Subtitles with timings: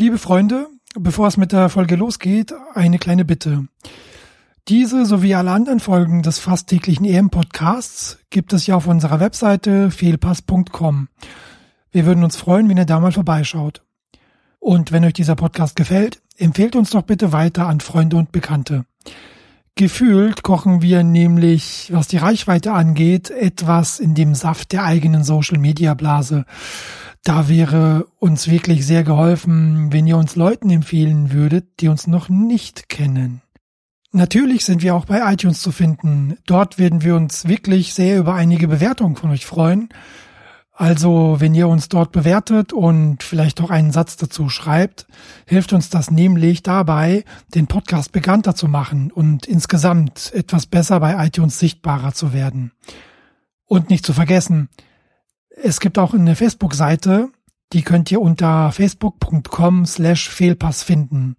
[0.00, 3.66] Liebe Freunde, bevor es mit der Folge losgeht, eine kleine Bitte.
[4.66, 9.90] Diese sowie alle anderen Folgen des fast täglichen EM-Podcasts gibt es ja auf unserer Webseite
[9.90, 11.08] fehlpass.com.
[11.92, 13.82] Wir würden uns freuen, wenn ihr da mal vorbeischaut.
[14.58, 18.86] Und wenn euch dieser Podcast gefällt, empfehlt uns doch bitte weiter an Freunde und Bekannte.
[19.74, 26.46] Gefühlt kochen wir nämlich, was die Reichweite angeht, etwas in dem Saft der eigenen Social-Media-Blase.
[27.22, 32.28] Da wäre uns wirklich sehr geholfen, wenn ihr uns Leuten empfehlen würdet, die uns noch
[32.28, 33.42] nicht kennen.
[34.12, 36.36] Natürlich sind wir auch bei iTunes zu finden.
[36.46, 39.90] Dort werden wir uns wirklich sehr über einige Bewertungen von euch freuen.
[40.72, 45.06] Also, wenn ihr uns dort bewertet und vielleicht auch einen Satz dazu schreibt,
[45.46, 51.26] hilft uns das nämlich dabei, den Podcast bekannter zu machen und insgesamt etwas besser bei
[51.26, 52.72] iTunes sichtbarer zu werden.
[53.66, 54.70] Und nicht zu vergessen,
[55.62, 57.30] es gibt auch eine Facebook-Seite,
[57.72, 61.36] die könnt ihr unter facebook.com slash Fehlpass finden.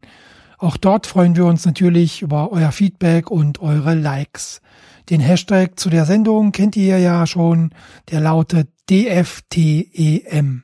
[0.57, 4.61] Auch dort freuen wir uns natürlich über euer Feedback und eure Likes.
[5.09, 7.71] Den Hashtag zu der Sendung kennt ihr ja schon,
[8.11, 10.63] der lautet DFTEM.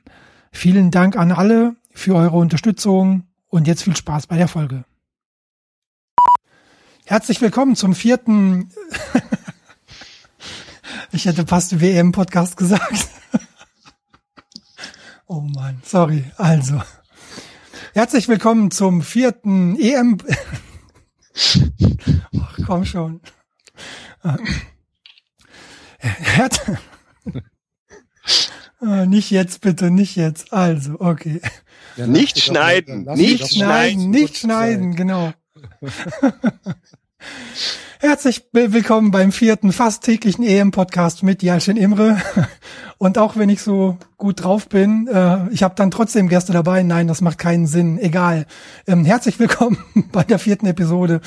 [0.52, 4.84] Vielen Dank an alle für eure Unterstützung und jetzt viel Spaß bei der Folge.
[7.04, 8.70] Herzlich willkommen zum vierten,
[11.12, 13.17] ich hätte fast WM-Podcast gesagt.
[15.28, 16.24] Oh Mann, sorry.
[16.36, 16.82] Also,
[17.94, 20.18] herzlich willkommen zum vierten EM.
[22.40, 23.20] Ach, komm schon.
[25.98, 26.60] Herz
[28.80, 30.52] Ah, nicht jetzt bitte, nicht jetzt.
[30.52, 31.40] Also, okay.
[31.96, 35.32] Ja, nicht schneiden, nicht schneiden, nicht schneiden, genau.
[38.00, 42.22] Herzlich willkommen beim vierten fast täglichen EM-Podcast mit Jalcin Imre.
[42.98, 46.84] Und auch wenn ich so gut drauf bin, äh, ich habe dann trotzdem Gäste dabei.
[46.84, 47.98] Nein, das macht keinen Sinn.
[47.98, 48.46] Egal.
[48.86, 49.78] Ähm, herzlich willkommen
[50.12, 51.20] bei der vierten Episode.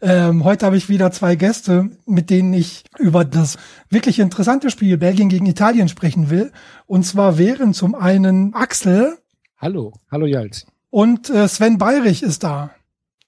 [0.00, 3.58] Ähm, heute habe ich wieder zwei Gäste, mit denen ich über das
[3.90, 6.50] wirklich interessante Spiel Belgien gegen Italien sprechen will.
[6.86, 9.18] Und zwar wären zum einen Axel.
[9.58, 10.64] Hallo, hallo Jalz.
[10.88, 12.70] Und äh, Sven Bayrich ist da.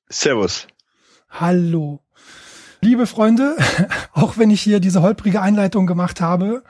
[0.09, 0.66] Servus.
[1.28, 2.00] Hallo.
[2.81, 3.56] Liebe Freunde,
[4.12, 6.62] auch wenn ich hier diese holprige Einleitung gemacht habe,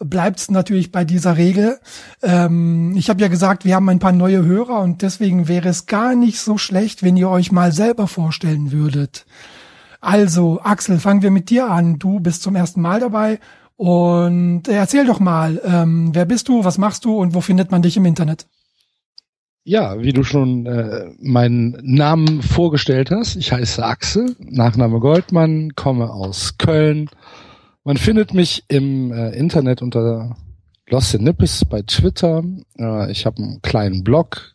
[0.00, 1.78] bleibt es natürlich bei dieser Regel.
[2.22, 5.86] Ähm, ich habe ja gesagt, wir haben ein paar neue Hörer und deswegen wäre es
[5.86, 9.26] gar nicht so schlecht, wenn ihr euch mal selber vorstellen würdet.
[10.00, 11.98] Also, Axel, fangen wir mit dir an.
[11.98, 13.38] Du bist zum ersten Mal dabei
[13.76, 17.82] und erzähl doch mal, ähm, wer bist du, was machst du und wo findet man
[17.82, 18.46] dich im Internet?
[19.66, 26.10] Ja, wie du schon äh, meinen Namen vorgestellt hast, ich heiße Axel, Nachname Goldmann, komme
[26.10, 27.08] aus Köln.
[27.82, 30.36] Man findet mich im äh, Internet unter
[30.90, 32.44] Lost in Nippes bei Twitter.
[32.78, 34.54] Äh, ich habe einen kleinen Blog,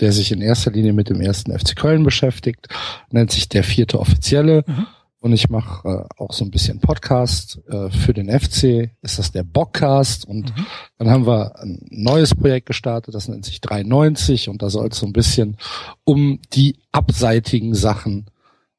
[0.00, 2.68] der sich in erster Linie mit dem ersten FC Köln beschäftigt,
[3.10, 4.64] nennt sich der vierte Offizielle.
[4.66, 4.86] Mhm
[5.22, 8.90] und ich mache äh, auch so ein bisschen Podcast äh, für den FC.
[9.02, 10.66] Ist das der Bockcast und mhm.
[10.98, 14.98] dann haben wir ein neues Projekt gestartet, das nennt sich 93 und da soll es
[14.98, 15.56] so ein bisschen
[16.02, 18.26] um die abseitigen Sachen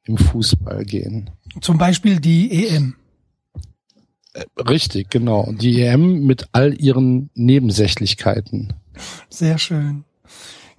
[0.04, 1.30] im Fußball gehen.
[1.62, 2.96] Zum Beispiel die EM.
[4.34, 5.40] Äh, richtig, genau.
[5.40, 8.74] Und die EM mit all ihren Nebensächlichkeiten.
[9.30, 10.04] Sehr schön.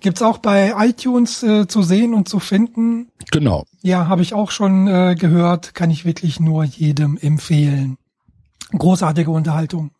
[0.05, 3.09] Gibt's auch bei iTunes äh, zu sehen und zu finden.
[3.31, 3.65] Genau.
[3.81, 5.75] Ja, habe ich auch schon äh, gehört.
[5.75, 7.97] Kann ich wirklich nur jedem empfehlen.
[8.73, 9.93] Großartige Unterhaltung.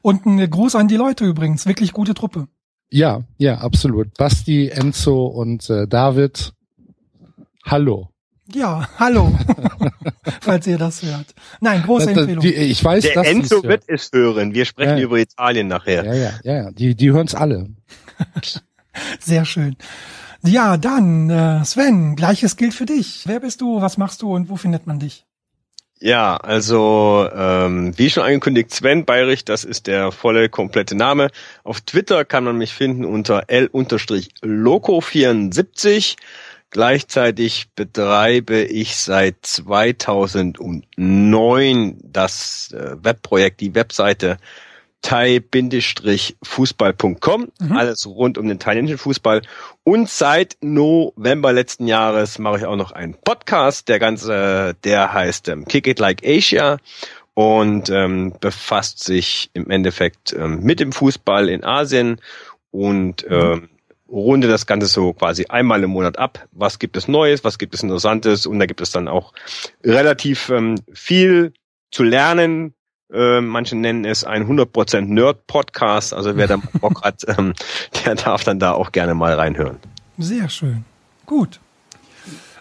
[0.00, 1.66] Und ein Gruß an die Leute übrigens.
[1.66, 2.48] Wirklich gute Truppe.
[2.90, 4.14] Ja, ja, absolut.
[4.16, 6.54] Basti, Enzo und äh, David.
[7.66, 8.08] Hallo.
[8.54, 9.38] Ja, hallo.
[10.40, 11.34] Falls ihr das hört.
[11.60, 12.40] Nein, große Empfehlung.
[12.40, 14.54] Die, ich weiß, Der dass Enzo wird es hören.
[14.54, 15.04] Wir sprechen ja.
[15.04, 16.06] über Italien nachher.
[16.06, 16.70] Ja, ja, ja, ja.
[16.70, 17.68] Die, die hören es alle.
[19.20, 19.76] Sehr schön.
[20.42, 23.24] Ja, dann, äh, Sven, gleiches gilt für dich.
[23.26, 25.26] Wer bist du, was machst du und wo findet man dich?
[25.98, 31.30] Ja, also ähm, wie schon angekündigt, Sven Bayrich, das ist der volle, komplette Name.
[31.64, 36.16] Auf Twitter kann man mich finden unter L-Loco74.
[36.70, 44.36] Gleichzeitig betreibe ich seit 2009 das äh, Webprojekt, die Webseite
[45.02, 47.76] thai-fußball.com, mhm.
[47.76, 49.42] alles rund um den thailändischen Fußball.
[49.84, 55.48] Und seit November letzten Jahres mache ich auch noch einen Podcast, der ganze, der heißt
[55.48, 56.78] ähm, Kick It Like Asia
[57.34, 62.22] und ähm, befasst sich im Endeffekt ähm, mit dem Fußball in Asien
[62.70, 63.36] und mhm.
[63.36, 63.68] ähm,
[64.08, 66.46] runde das Ganze so quasi einmal im Monat ab.
[66.52, 69.32] Was gibt es Neues, was gibt es Interessantes und da gibt es dann auch
[69.84, 71.52] relativ ähm, viel
[71.90, 72.74] zu lernen,
[73.12, 76.14] äh, manche nennen es ein 100% Nerd-Podcast.
[76.14, 77.54] Also wer da Bock hat, ähm,
[78.04, 79.78] der darf dann da auch gerne mal reinhören.
[80.18, 80.84] Sehr schön.
[81.24, 81.60] Gut.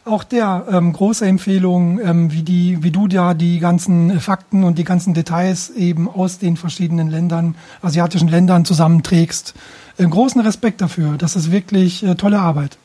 [0.04, 4.78] Auch der ähm, große Empfehlung, ähm, wie die, wie du da die ganzen Fakten und
[4.78, 9.56] die ganzen Details eben aus den verschiedenen Ländern, asiatischen Ländern zusammenträgst.
[9.98, 11.18] Äh, großen Respekt dafür.
[11.18, 12.78] Das ist wirklich äh, tolle Arbeit.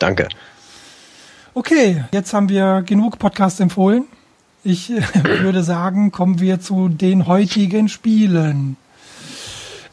[0.00, 0.28] Danke.
[1.54, 4.06] Okay, jetzt haben wir genug Podcasts empfohlen.
[4.64, 4.90] Ich
[5.22, 8.76] würde sagen, kommen wir zu den heutigen Spielen.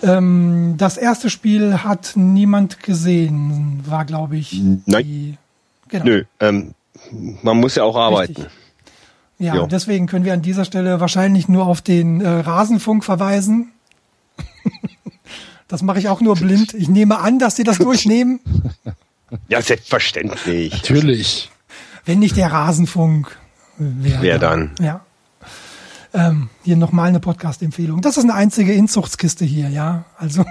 [0.01, 4.62] Ähm, das erste Spiel hat niemand gesehen, war glaube ich.
[4.85, 5.03] Nein.
[5.03, 5.38] Die,
[5.89, 6.06] genau.
[6.06, 6.73] Nö, ähm,
[7.44, 8.33] man muss ja auch arbeiten.
[8.33, 8.57] Richtig.
[9.39, 9.68] Ja, jo.
[9.68, 13.71] deswegen können wir an dieser Stelle wahrscheinlich nur auf den äh, Rasenfunk verweisen.
[15.67, 16.74] das mache ich auch nur blind.
[16.75, 18.39] Ich nehme an, dass Sie das durchnehmen.
[19.47, 20.74] Ja, selbstverständlich.
[20.74, 21.50] Natürlich.
[22.06, 23.38] Wenn nicht der Rasenfunk.
[23.81, 24.72] Wer, wer dann?
[24.80, 25.01] Ja.
[26.13, 28.01] Ähm, hier nochmal eine Podcast-Empfehlung.
[28.01, 30.06] Das ist eine einzige Inzuchtskiste hier, ja.
[30.18, 30.45] Also.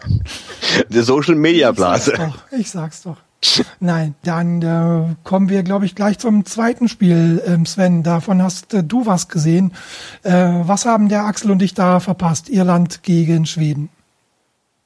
[0.90, 2.12] Die Social Media Blase.
[2.12, 2.58] Ich sag's doch.
[2.58, 3.16] Ich sag's doch.
[3.78, 8.02] Nein, dann äh, kommen wir, glaube ich, gleich zum zweiten Spiel, ähm, Sven.
[8.02, 9.72] Davon hast äh, du was gesehen.
[10.22, 12.50] Äh, was haben der Axel und ich da verpasst?
[12.50, 13.88] Irland gegen Schweden.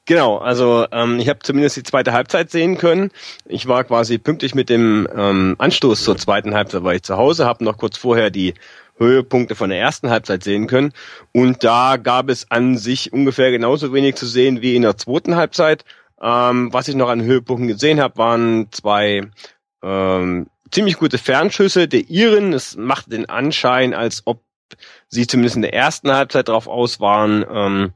[0.07, 3.09] Genau, also ähm, ich habe zumindest die zweite Halbzeit sehen können.
[3.45, 7.45] Ich war quasi pünktlich mit dem ähm, Anstoß zur zweiten Halbzeit, war ich zu Hause,
[7.45, 8.53] habe noch kurz vorher die
[8.97, 10.93] Höhepunkte von der ersten Halbzeit sehen können.
[11.33, 15.35] Und da gab es an sich ungefähr genauso wenig zu sehen wie in der zweiten
[15.35, 15.83] Halbzeit.
[16.21, 19.23] Ähm, was ich noch an Höhepunkten gesehen habe, waren zwei
[19.83, 22.53] ähm, ziemlich gute Fernschüsse der Iren.
[22.53, 24.41] Es macht den Anschein, als ob
[25.07, 27.93] sie zumindest in der ersten Halbzeit darauf aus waren, ähm,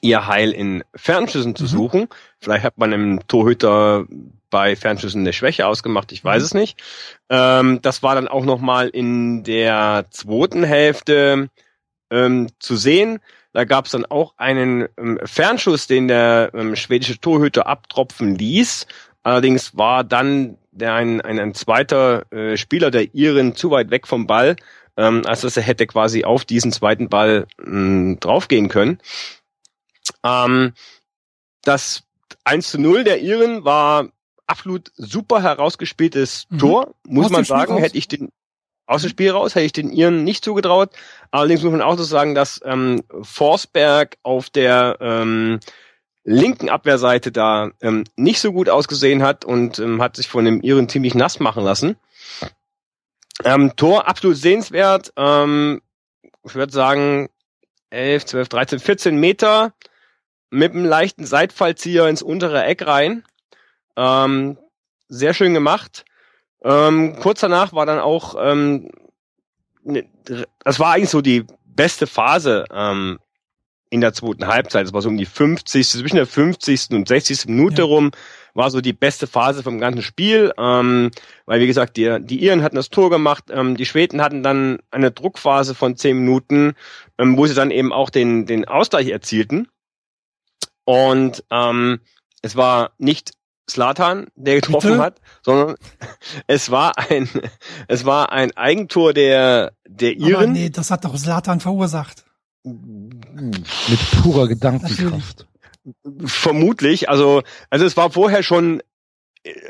[0.00, 1.68] ihr Heil in Fernschüssen zu mhm.
[1.68, 2.08] suchen.
[2.40, 4.06] Vielleicht hat man im Torhüter
[4.50, 6.46] bei Fernschüssen eine Schwäche ausgemacht, ich weiß mhm.
[6.46, 6.82] es nicht.
[7.28, 11.48] Ähm, das war dann auch nochmal in der zweiten Hälfte
[12.10, 13.18] ähm, zu sehen.
[13.52, 18.86] Da gab es dann auch einen ähm, Fernschuss, den der ähm, schwedische Torhüter abtropfen ließ.
[19.22, 24.06] Allerdings war dann der ein, ein, ein zweiter äh, Spieler der Iren zu weit weg
[24.06, 24.56] vom Ball,
[24.96, 28.98] ähm, als dass er hätte quasi auf diesen zweiten Ball mh, draufgehen können.
[30.22, 30.72] Ähm,
[31.62, 32.02] das
[32.44, 34.08] 1 zu 0 der Iren war
[34.46, 36.58] absolut super herausgespieltes mhm.
[36.58, 37.76] Tor, muss aus man sagen.
[37.78, 38.30] Hätte ich den
[38.86, 40.90] aus dem Spiel raus, hätte ich den Iren nicht zugetraut.
[41.30, 45.60] Allerdings muss man auch so sagen, dass ähm, Forsberg auf der ähm,
[46.24, 50.60] linken Abwehrseite da ähm, nicht so gut ausgesehen hat und ähm, hat sich von dem
[50.60, 51.96] Iren ziemlich nass machen lassen.
[53.42, 55.12] Ähm, Tor absolut sehenswert.
[55.16, 55.80] Ähm,
[56.44, 57.30] ich würde sagen
[57.90, 59.72] 11, 12, 13, 14 Meter
[60.50, 63.24] mit einem leichten Seitfallzieher ins untere Eck rein.
[63.96, 64.58] Ähm,
[65.08, 66.04] sehr schön gemacht.
[66.62, 68.90] Ähm, kurz danach war dann auch, ähm,
[69.82, 70.08] ne,
[70.64, 73.18] das war eigentlich so die beste Phase ähm,
[73.90, 74.86] in der zweiten Halbzeit.
[74.86, 75.88] Das war so um die 50.
[75.88, 76.88] zwischen der 50.
[76.92, 77.46] und 60.
[77.46, 77.84] Minute ja.
[77.84, 78.10] rum
[78.54, 81.10] war so die beste Phase vom ganzen Spiel, ähm,
[81.44, 84.78] weil wie gesagt, die, die Iren hatten das Tor gemacht, ähm, die Schweden hatten dann
[84.90, 86.74] eine Druckphase von 10 Minuten,
[87.18, 89.68] ähm, wo sie dann eben auch den, den Ausgleich erzielten.
[90.84, 92.00] Und ähm,
[92.42, 93.32] es war nicht
[93.68, 95.02] Slatan, der getroffen Bitte?
[95.02, 95.76] hat, sondern
[96.46, 97.28] es war ein
[97.88, 100.34] es war ein Eigentor der der Iren.
[100.34, 102.24] Aber nee, das hat doch Slatan verursacht.
[102.62, 105.46] Mit purer Gedankenkraft.
[105.84, 106.32] Natürlich.
[106.32, 108.82] Vermutlich, also also es war vorher schon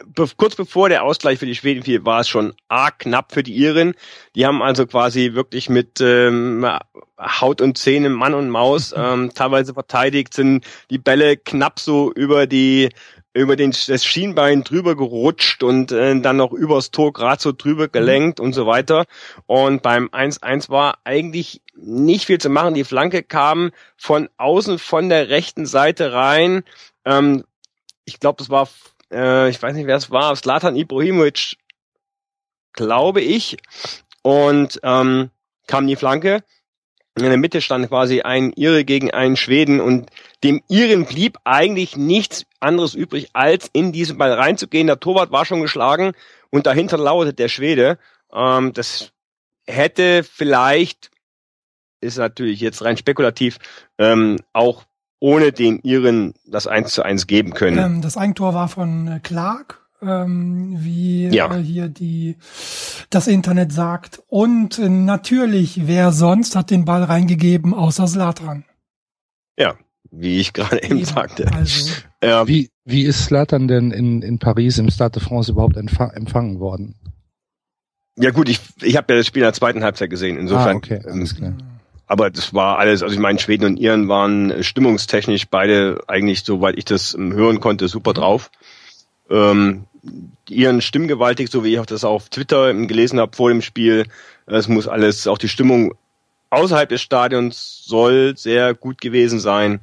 [0.06, 3.42] be kurz bevor der Ausgleich für die Schweden fiel, war es schon arg knapp für
[3.42, 3.94] die Iren.
[4.34, 6.66] Die haben also quasi wirklich mit ähm,
[7.18, 12.46] Haut und Zähne, Mann und Maus ähm, teilweise verteidigt, sind die Bälle knapp so über
[12.46, 12.90] die
[13.36, 17.88] über den, das Schienbein drüber gerutscht und äh, dann noch übers Tor gerade so drüber
[17.88, 19.06] gelenkt und so weiter.
[19.46, 22.74] Und beim 1-1 war eigentlich nicht viel zu machen.
[22.74, 26.62] Die Flanke kam von außen von der rechten Seite rein.
[27.04, 27.42] Ähm,
[28.04, 28.68] ich glaube, das war
[29.14, 31.56] äh, ich weiß nicht, wer es war, Slatan Ibrahimovic,
[32.72, 33.56] glaube ich,
[34.22, 35.30] und ähm,
[35.66, 36.42] kam die Flanke.
[37.16, 40.10] In der Mitte stand quasi ein Ire gegen einen Schweden und
[40.42, 44.88] dem Iren blieb eigentlich nichts anderes übrig, als in diesen Ball reinzugehen.
[44.88, 46.12] Der Torwart war schon geschlagen
[46.50, 47.98] und dahinter lauerte der Schwede.
[48.32, 49.12] Ähm, das
[49.66, 51.12] hätte vielleicht,
[52.00, 53.58] ist natürlich jetzt rein spekulativ,
[53.98, 54.84] ähm, auch
[55.24, 57.78] ohne den Iren das 1 zu 1 geben können.
[57.78, 61.50] Ähm, das Eigentor war von äh, Clark, ähm, wie ja.
[61.50, 62.36] äh, hier die
[63.08, 64.22] das Internet sagt.
[64.28, 68.66] Und äh, natürlich, wer sonst hat den Ball reingegeben, außer Slatan.
[69.58, 69.76] Ja,
[70.10, 71.50] wie ich gerade eben, eben sagte.
[71.54, 71.90] Also.
[72.22, 72.46] Ja.
[72.46, 76.96] Wie, wie ist Slatan denn in, in Paris im Stade de France überhaupt empfangen worden?
[78.18, 80.36] Ja gut, ich, ich habe ja das Spiel in der zweiten Halbzeit gesehen.
[80.36, 81.52] Insofern ah, okay, alles klar.
[81.52, 81.73] Ähm,
[82.06, 86.76] aber das war alles, also ich meine, Schweden und Iren waren stimmungstechnisch beide eigentlich, soweit
[86.76, 88.50] ich das ähm, hören konnte, super drauf.
[89.30, 89.84] Ähm,
[90.48, 94.06] ihren stimmgewaltig, so wie ich auch das auf Twitter gelesen habe vor dem Spiel.
[94.46, 95.94] Es muss alles, auch die Stimmung
[96.50, 99.80] außerhalb des Stadions soll sehr gut gewesen sein.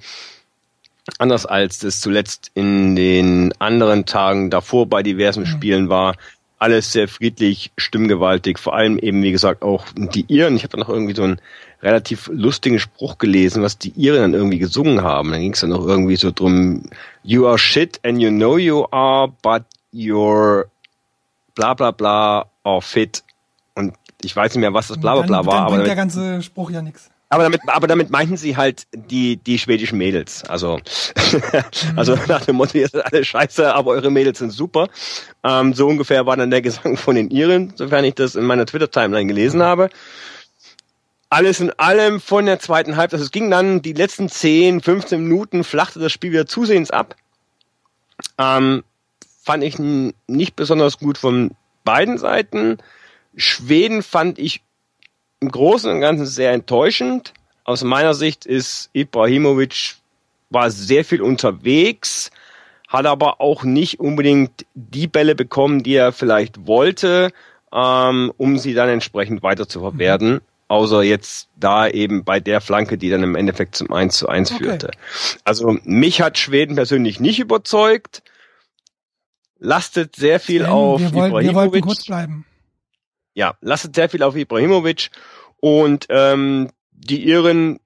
[1.17, 5.47] Anders als das zuletzt in den anderen Tagen davor bei diversen mhm.
[5.47, 6.15] Spielen war.
[6.59, 10.55] Alles sehr friedlich, stimmgewaltig, vor allem eben, wie gesagt, auch die Iren.
[10.55, 11.41] Ich habe da noch irgendwie so einen
[11.81, 15.31] relativ lustigen Spruch gelesen, was die Iren dann irgendwie gesungen haben.
[15.31, 16.83] Da ging es dann noch irgendwie so drum,
[17.23, 20.65] you are shit and you know you are, but you're
[21.55, 23.23] bla bla bla are fit.
[23.75, 25.53] Und ich weiß nicht mehr, was das bla bla bla war.
[25.53, 27.09] Dann aber damit, der ganze Spruch ja nichts.
[27.29, 30.43] Aber damit, aber damit meinten sie halt die, die schwedischen Mädels.
[30.49, 30.79] Also,
[31.95, 32.21] also mhm.
[32.27, 34.89] nach dem Motto, ihr seid alle scheiße, aber eure Mädels sind super.
[35.41, 38.65] Ähm, so ungefähr war dann der Gesang von den Iren, sofern ich das in meiner
[38.65, 39.89] Twitter-Timeline gelesen habe.
[41.31, 43.13] Alles in allem von der zweiten Halbzeit.
[43.13, 47.15] Also es ging dann die letzten 10, 15 Minuten, flachte das Spiel wieder zusehends ab.
[48.37, 48.83] Ähm,
[49.41, 51.51] fand ich nicht besonders gut von
[51.85, 52.79] beiden Seiten.
[53.37, 54.61] Schweden fand ich
[55.39, 57.33] im Großen und Ganzen sehr enttäuschend.
[57.63, 59.95] Aus meiner Sicht ist Ibrahimovic
[60.49, 62.29] war sehr viel unterwegs,
[62.89, 67.31] hat aber auch nicht unbedingt die Bälle bekommen, die er vielleicht wollte,
[67.71, 70.41] ähm, um sie dann entsprechend weiter zu verwerten.
[70.71, 74.51] Außer jetzt da eben bei der Flanke, die dann im Endeffekt zum 1 zu 1
[74.51, 74.63] okay.
[74.63, 74.91] führte.
[75.43, 78.23] Also mich hat Schweden persönlich nicht überzeugt.
[79.59, 82.45] Lastet sehr viel Sven, auf wir wollen, Wir wollten kurz bleiben
[83.33, 85.09] ja, lastet sehr viel auf Ibrahimovic
[85.59, 87.79] und ähm, die Iren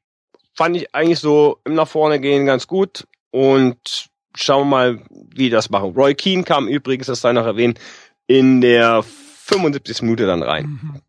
[0.53, 5.49] fand ich eigentlich so im nach vorne gehen ganz gut und schauen wir mal, wie
[5.49, 5.93] das machen.
[5.93, 7.79] Roy Keane kam übrigens, das sei noch erwähnt,
[8.27, 10.01] in der 75.
[10.01, 10.65] Minute dann rein.
[10.65, 11.01] Mhm.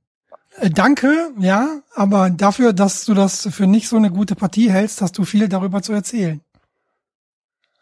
[0.60, 5.02] Äh, danke, ja, aber dafür, dass du das für nicht so eine gute Partie hältst,
[5.02, 6.40] hast du viel darüber zu erzählen.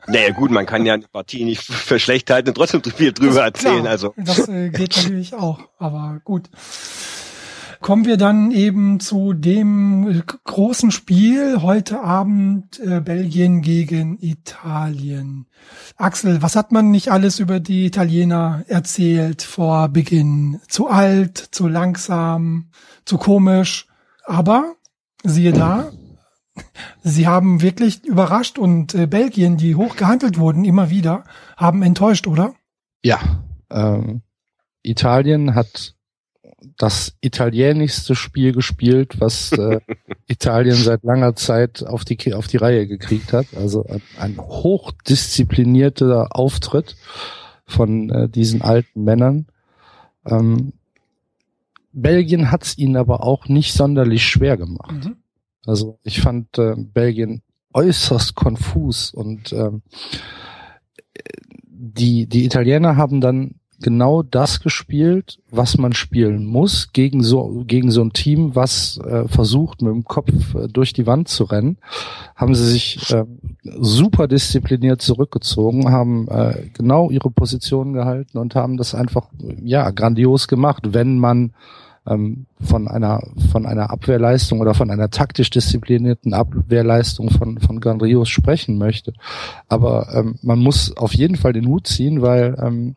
[0.06, 3.42] Naja gut, man kann ja eine Partie nicht für schlecht halten und trotzdem viel drüber
[3.44, 3.82] erzählen.
[3.82, 6.50] Klar, also das äh, geht natürlich auch, aber gut.
[7.84, 15.48] Kommen wir dann eben zu dem großen Spiel heute Abend äh, Belgien gegen Italien.
[15.96, 20.62] Axel, was hat man nicht alles über die Italiener erzählt vor Beginn?
[20.66, 22.70] Zu alt, zu langsam,
[23.04, 23.86] zu komisch.
[24.24, 24.76] Aber
[25.22, 25.92] siehe da,
[27.02, 31.24] Sie haben wirklich überrascht und äh, Belgien, die hoch gehandelt wurden, immer wieder,
[31.54, 32.54] haben enttäuscht, oder?
[33.02, 33.44] Ja.
[33.70, 34.22] Ähm,
[34.82, 35.94] Italien hat
[36.76, 39.80] das italienischste Spiel gespielt, was äh,
[40.26, 43.46] Italien seit langer Zeit auf die auf die Reihe gekriegt hat.
[43.56, 46.96] Also ein, ein hochdisziplinierter Auftritt
[47.66, 49.46] von äh, diesen alten Männern.
[50.26, 50.72] Ähm,
[51.92, 55.04] Belgien hat es ihnen aber auch nicht sonderlich schwer gemacht.
[55.04, 55.16] Mhm.
[55.66, 57.42] Also ich fand äh, Belgien
[57.72, 59.82] äußerst konfus und ähm,
[61.66, 67.90] die, die Italiener haben dann genau das gespielt, was man spielen muss gegen so gegen
[67.90, 71.76] so ein Team, was äh, versucht mit dem Kopf äh, durch die Wand zu rennen,
[72.34, 73.26] haben sie sich äh,
[73.62, 79.28] super diszipliniert zurückgezogen, haben äh, genau ihre Position gehalten und haben das einfach
[79.62, 81.52] ja grandios gemacht, wenn man
[82.06, 83.20] ähm, von einer
[83.52, 89.12] von einer Abwehrleistung oder von einer taktisch disziplinierten Abwehrleistung von von Grandios sprechen möchte.
[89.68, 92.96] Aber ähm, man muss auf jeden Fall den Hut ziehen, weil ähm,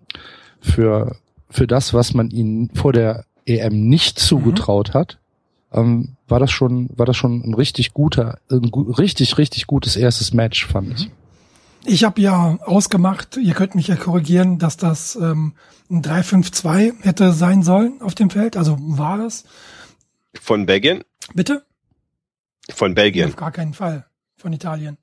[0.67, 1.15] für
[1.49, 4.93] für das, was man ihnen vor der EM nicht zugetraut mhm.
[4.93, 5.19] hat,
[5.71, 10.33] ähm, war das schon war das schon ein richtig guter, ein richtig richtig gutes erstes
[10.33, 11.11] Match, fand ich.
[11.85, 15.53] Ich habe ja ausgemacht, ihr könnt mich ja korrigieren, dass das ähm,
[15.89, 18.57] ein 3-5-2 hätte sein sollen auf dem Feld.
[18.57, 19.45] Also war es.
[20.41, 21.03] Von Belgien?
[21.33, 21.63] Bitte?
[22.69, 23.29] Von Belgien.
[23.29, 24.05] Auf gar keinen Fall.
[24.35, 24.97] Von Italien.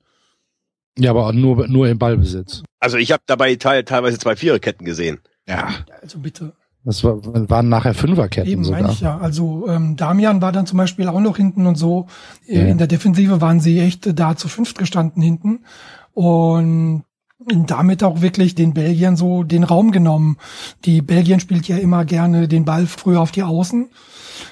[0.97, 2.63] Ja, aber nur, nur im Ballbesitz.
[2.79, 5.19] Also ich habe dabei Italien teilweise zwei Viererketten gesehen.
[5.47, 5.69] Ja.
[6.01, 6.53] Also bitte.
[6.85, 7.17] Das war,
[7.49, 8.81] waren nachher Fünferketten Eben, sogar.
[8.81, 9.17] Meine ich ja.
[9.17, 12.05] Also ähm, Damian war dann zum Beispiel auch noch hinten und so.
[12.45, 12.61] Ja.
[12.61, 15.65] In der Defensive waren sie echt da zu fünft gestanden hinten
[16.13, 17.03] und
[17.47, 20.37] damit auch wirklich den Belgiern so den Raum genommen.
[20.85, 23.89] Die Belgien spielt ja immer gerne den Ball früher auf die Außen,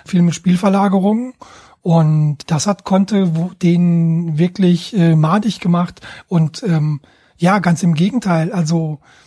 [0.06, 1.34] viel mit Spielverlagerungen.
[1.82, 3.32] Und das hat konnte
[3.62, 6.02] den wirklich äh, madig gemacht.
[6.28, 7.02] Und ähm,
[7.38, 8.52] ja, ganz im Gegenteil.
[8.52, 9.23] Also äh,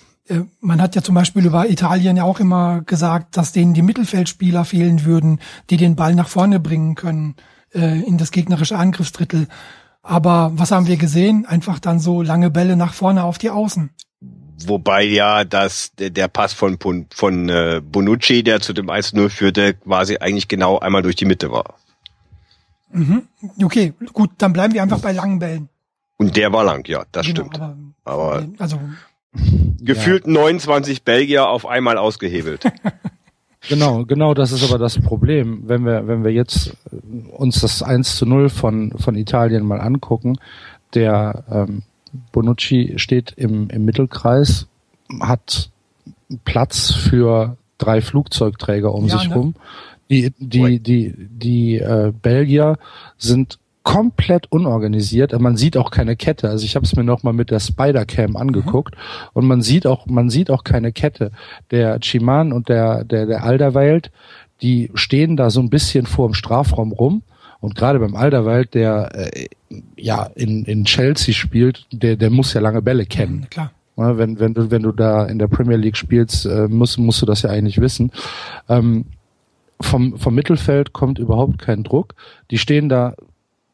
[0.60, 4.64] man hat ja zum Beispiel über Italien ja auch immer gesagt, dass denen die Mittelfeldspieler
[4.64, 5.40] fehlen würden,
[5.70, 7.36] die den Ball nach vorne bringen können
[7.74, 9.48] äh, in das gegnerische Angriffsdrittel.
[10.02, 11.46] Aber was haben wir gesehen?
[11.46, 13.90] Einfach dann so lange Bälle nach vorne auf die Außen.
[14.64, 16.78] Wobei ja das, der Pass von,
[17.10, 21.50] von äh, Bonucci, der zu dem 1-0 führte, quasi eigentlich genau einmal durch die Mitte
[21.50, 21.74] war.
[22.90, 23.24] Mhm.
[23.62, 25.68] Okay, gut, dann bleiben wir einfach bei langen Bällen.
[26.16, 27.60] Und der war lang, ja, das genau, stimmt.
[27.60, 28.80] Aber, aber also
[29.80, 30.32] Gefühlt ja.
[30.32, 32.64] 29 Belgier auf einmal ausgehebelt.
[33.68, 35.62] Genau, genau, das ist aber das Problem.
[35.66, 39.80] Wenn wir, wenn wir jetzt äh, uns das 1 zu 0 von, von Italien mal
[39.80, 40.38] angucken,
[40.94, 41.82] der ähm,
[42.32, 44.66] Bonucci steht im, im Mittelkreis,
[45.20, 45.70] hat
[46.44, 49.34] Platz für drei Flugzeugträger um ja, sich ne?
[49.34, 49.54] rum.
[50.08, 52.78] Die, die, die, die äh, Belgier
[53.18, 55.38] sind komplett unorganisiert.
[55.40, 56.50] Man sieht auch keine Kette.
[56.50, 59.28] Also ich habe es mir noch mal mit der Spider-Cam angeguckt mhm.
[59.32, 61.30] und man sieht auch man sieht auch keine Kette.
[61.70, 64.10] Der Chiman und der der der Alderweireld,
[64.60, 67.22] die stehen da so ein bisschen vor dem Strafraum rum
[67.60, 69.46] und gerade beim Alderweireld, der äh,
[69.96, 73.42] ja in in Chelsea spielt, der der muss ja lange Bälle kennen.
[73.42, 73.70] Mhm, klar.
[73.96, 77.22] Ja, wenn wenn du wenn du da in der Premier League spielst, äh, musst musst
[77.22, 78.10] du das ja eigentlich wissen.
[78.68, 79.04] Ähm,
[79.80, 82.14] vom, vom Mittelfeld kommt überhaupt kein Druck.
[82.50, 83.14] Die stehen da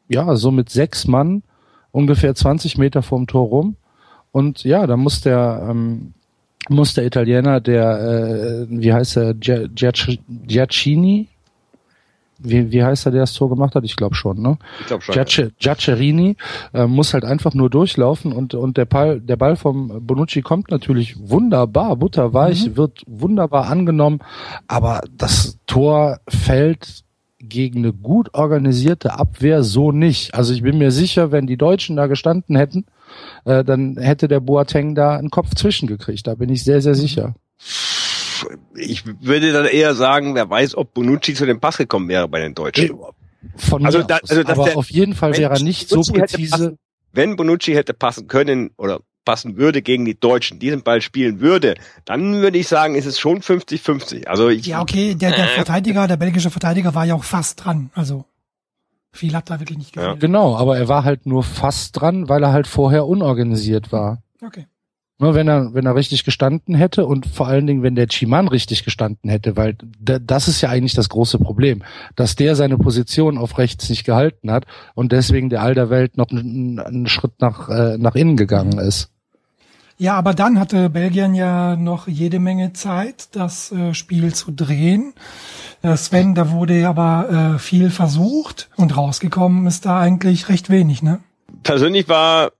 [0.07, 1.43] ja, so mit sechs Mann
[1.91, 3.75] ungefähr 20 Meter vorm Tor rum.
[4.31, 6.13] Und ja, da muss der, ähm,
[6.69, 11.27] muss der Italiener, der, äh, wie heißt er, Giacchini,
[12.43, 13.83] wie, wie heißt er, der das Tor gemacht hat?
[13.85, 14.57] Ich glaube schon, ne?
[14.81, 15.13] Ich glaube schon.
[15.13, 16.35] Giac Giaccherini
[16.73, 20.69] äh, muss halt einfach nur durchlaufen und, und der Ball, der Ball vom Bonucci kommt
[20.69, 22.77] natürlich wunderbar, butterweich, mhm.
[22.77, 24.19] wird wunderbar angenommen,
[24.67, 27.02] aber das Tor fällt
[27.49, 30.33] gegen eine gut organisierte Abwehr so nicht.
[30.33, 32.85] Also ich bin mir sicher, wenn die Deutschen da gestanden hätten,
[33.45, 36.25] äh, dann hätte der Boateng da einen Kopf zwischengekriegt.
[36.25, 37.35] Da bin ich sehr, sehr sicher.
[38.75, 42.39] Ich würde dann eher sagen, wer weiß, ob Bonucci zu dem Pass gekommen wäre bei
[42.39, 42.97] den Deutschen.
[43.57, 46.51] Von also, da, also aber auf jeden Fall wäre er nicht so präzise.
[46.51, 46.77] Passen,
[47.11, 51.75] wenn Bonucci hätte passen können oder passen würde gegen die Deutschen, diesen Ball spielen würde,
[52.05, 54.27] dann würde ich sagen, ist es schon 50-50.
[54.27, 57.89] Also ich, ja, okay, der, der Verteidiger, der belgische Verteidiger war ja auch fast dran.
[57.93, 58.25] Also
[59.11, 60.15] viel hat da wirklich nicht gefehlt.
[60.15, 60.19] Ja.
[60.19, 64.23] Genau, aber er war halt nur fast dran, weil er halt vorher unorganisiert war.
[64.41, 64.65] Okay.
[65.19, 68.47] Nur wenn er, wenn er richtig gestanden hätte und vor allen Dingen, wenn der Chiman
[68.47, 71.83] richtig gestanden hätte, weil das ist ja eigentlich das große Problem,
[72.15, 76.79] dass der seine Position auf rechts nicht gehalten hat und deswegen der Alderwelt noch einen,
[76.79, 79.12] einen Schritt nach, äh, nach innen gegangen ist.
[79.97, 85.13] Ja, aber dann hatte Belgien ja noch jede Menge Zeit, das äh, Spiel zu drehen.
[85.81, 91.03] Äh, Sven, da wurde aber äh, viel versucht und rausgekommen ist da eigentlich recht wenig,
[91.03, 91.19] ne?
[91.61, 92.51] Persönlich war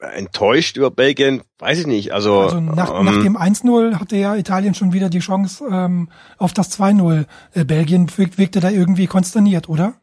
[0.00, 2.12] enttäuscht über Belgien, weiß ich nicht.
[2.12, 6.08] Also, also nach, ähm, nach dem 1-0 hatte ja Italien schon wieder die Chance ähm,
[6.38, 7.26] auf das 2-0.
[7.54, 9.94] Äh, Belgien wirkte da irgendwie konsterniert, oder?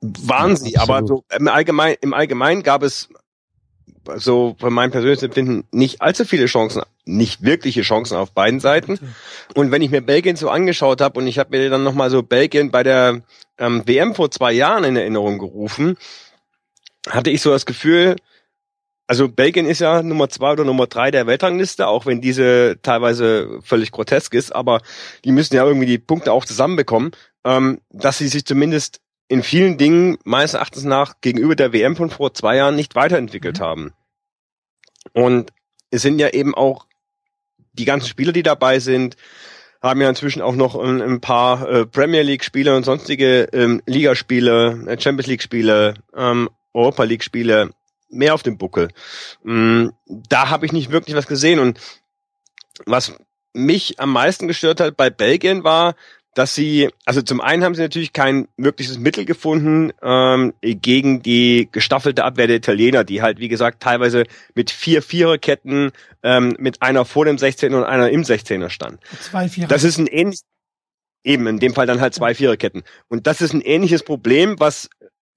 [0.00, 3.08] Waren sie, aber so im Allgemeinen, im Allgemeinen gab es
[4.16, 8.98] so von meinem persönlichen Empfinden nicht allzu viele Chancen, nicht wirkliche Chancen auf beiden Seiten.
[9.54, 12.22] Und wenn ich mir Belgien so angeschaut habe und ich habe mir dann nochmal so
[12.22, 13.22] Belgien bei der
[13.58, 15.96] ähm, WM vor zwei Jahren in Erinnerung gerufen,
[17.08, 18.16] hatte ich so das Gefühl,
[19.06, 23.58] also Belgien ist ja Nummer zwei oder Nummer drei der Weltrangliste, auch wenn diese teilweise
[23.62, 24.82] völlig grotesk ist, aber
[25.24, 27.12] die müssen ja irgendwie die Punkte auch zusammenbekommen,
[27.44, 32.10] ähm, dass sie sich zumindest in vielen Dingen meines Erachtens nach gegenüber der WM von
[32.10, 33.64] vor zwei Jahren nicht weiterentwickelt mhm.
[33.64, 33.92] haben.
[35.12, 35.52] Und
[35.90, 36.86] es sind ja eben auch
[37.72, 39.16] die ganzen Spieler, die dabei sind,
[39.80, 43.80] haben ja inzwischen auch noch ein, ein paar äh, Premier League Spiele und sonstige ähm,
[43.86, 47.70] Ligaspiele, äh, Champions League Spiele, ähm, Europa League Spiele
[48.10, 48.88] mehr auf dem Buckel.
[49.46, 51.78] Ähm, da habe ich nicht wirklich was gesehen und
[52.86, 53.12] was
[53.52, 55.94] mich am meisten gestört hat bei Belgien war,
[56.38, 61.68] dass sie, also zum einen haben sie natürlich kein mögliches Mittel gefunden ähm, gegen die
[61.72, 64.22] gestaffelte Abwehr der Italiener, die halt, wie gesagt, teilweise
[64.54, 65.90] mit vier Viererketten
[66.22, 69.00] ähm, mit einer vor dem 16er und einer im 16er stand.
[69.20, 69.66] Zwei Vierer.
[69.66, 70.38] Das ist ein ähnlich,
[71.24, 72.84] eben in dem Fall dann halt zwei Viererketten.
[73.08, 74.88] Und das ist ein ähnliches Problem, was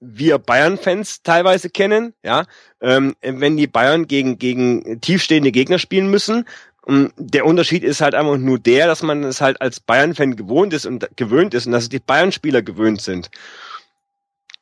[0.02, 2.46] wir Bayern-Fans teilweise kennen, ja,
[2.80, 6.46] ähm, wenn die Bayern gegen gegen tiefstehende Gegner spielen müssen,
[6.88, 10.86] der Unterschied ist halt einfach nur der, dass man es halt als Bayern-Fan gewohnt ist
[10.86, 13.30] und gewöhnt ist und dass die Bayern-Spieler gewöhnt sind.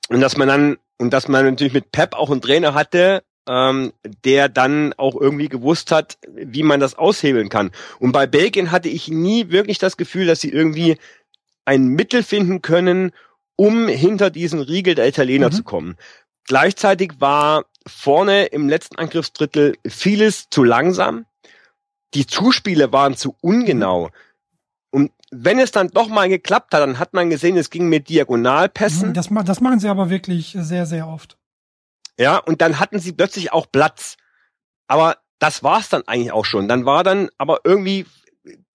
[0.10, 3.94] Und dass man dann, und dass man natürlich mit Pep auch einen Trainer hatte, ähm,
[4.26, 7.72] der dann auch irgendwie gewusst hat, wie man das aushebeln kann.
[8.00, 10.98] Und bei Belgien hatte ich nie wirklich das Gefühl, dass sie irgendwie
[11.66, 13.12] ein Mittel finden können,
[13.56, 15.54] um hinter diesen Riegel der Italiener mhm.
[15.54, 15.96] zu kommen.
[16.48, 21.26] Gleichzeitig war vorne im letzten Angriffsdrittel vieles zu langsam
[22.14, 24.10] die Zuspiele waren zu ungenau.
[24.92, 28.10] Und wenn es dann doch mal geklappt hat, dann hat man gesehen, es ging mit
[28.10, 29.14] Diagonalpässen.
[29.14, 31.38] Das, das machen sie aber wirklich sehr, sehr oft.
[32.18, 34.18] Ja, und dann hatten sie plötzlich auch Platz.
[34.88, 36.68] Aber das war's dann eigentlich auch schon.
[36.68, 38.06] Dann war dann, aber irgendwie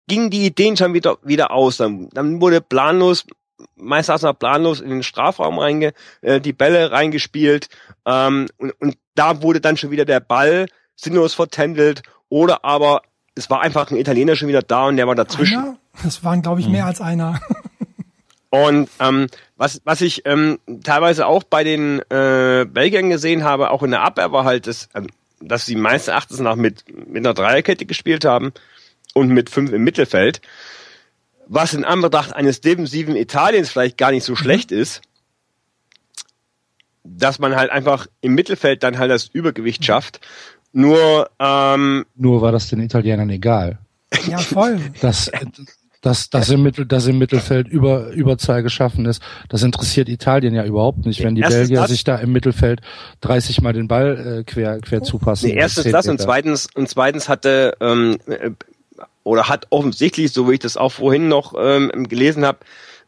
[0.07, 1.77] gingen die Ideen schon wieder, wieder aus.
[1.79, 3.27] Dann, dann wurde planlos,
[3.75, 5.93] meistens noch planlos in den Strafraum reinge,
[6.23, 7.69] äh, die Bälle reingespielt.
[8.07, 10.67] Ähm, und, und da wurde dann schon wieder der Ball
[10.97, 13.03] sinnlos vertändelt oder aber
[13.35, 15.59] es war einfach ein Italiener schon wieder da und der war dazwischen.
[15.59, 15.77] Einer?
[16.03, 16.89] Das waren, glaube ich, mehr hm.
[16.89, 17.41] als einer.
[18.55, 23.83] Und ähm, was, was ich ähm, teilweise auch bei den äh, Belgiern gesehen habe, auch
[23.83, 25.09] in der Abwehr war halt, das, ähm,
[25.41, 28.53] dass sie meines Erachtens nach mit, mit einer Dreierkette gespielt haben
[29.13, 30.41] und mit fünf im Mittelfeld,
[31.49, 34.37] was in Anbetracht eines defensiven Italiens vielleicht gar nicht so mhm.
[34.37, 35.03] schlecht ist,
[37.03, 39.87] dass man halt einfach im Mittelfeld dann halt das Übergewicht mhm.
[39.87, 40.21] schafft.
[40.75, 43.79] Nur ähm, nur war das den Italienern egal.
[44.29, 44.81] Ja, voll.
[45.01, 45.31] Das,
[46.03, 49.23] dass, dass, im, Mittel, dass im Mittelfeld über, Überzahl geschaffen ist.
[49.49, 52.81] Das interessiert Italien ja überhaupt nicht, wenn die erstens Belgier das, sich da im Mittelfeld
[53.21, 55.49] 30 Mal den Ball äh, quer, quer zupassen.
[55.49, 58.51] Nee, erstens das und zweitens, und zweitens hatte ähm, äh,
[59.23, 62.59] oder hat offensichtlich, so wie ich das auch vorhin noch ähm, gelesen habe,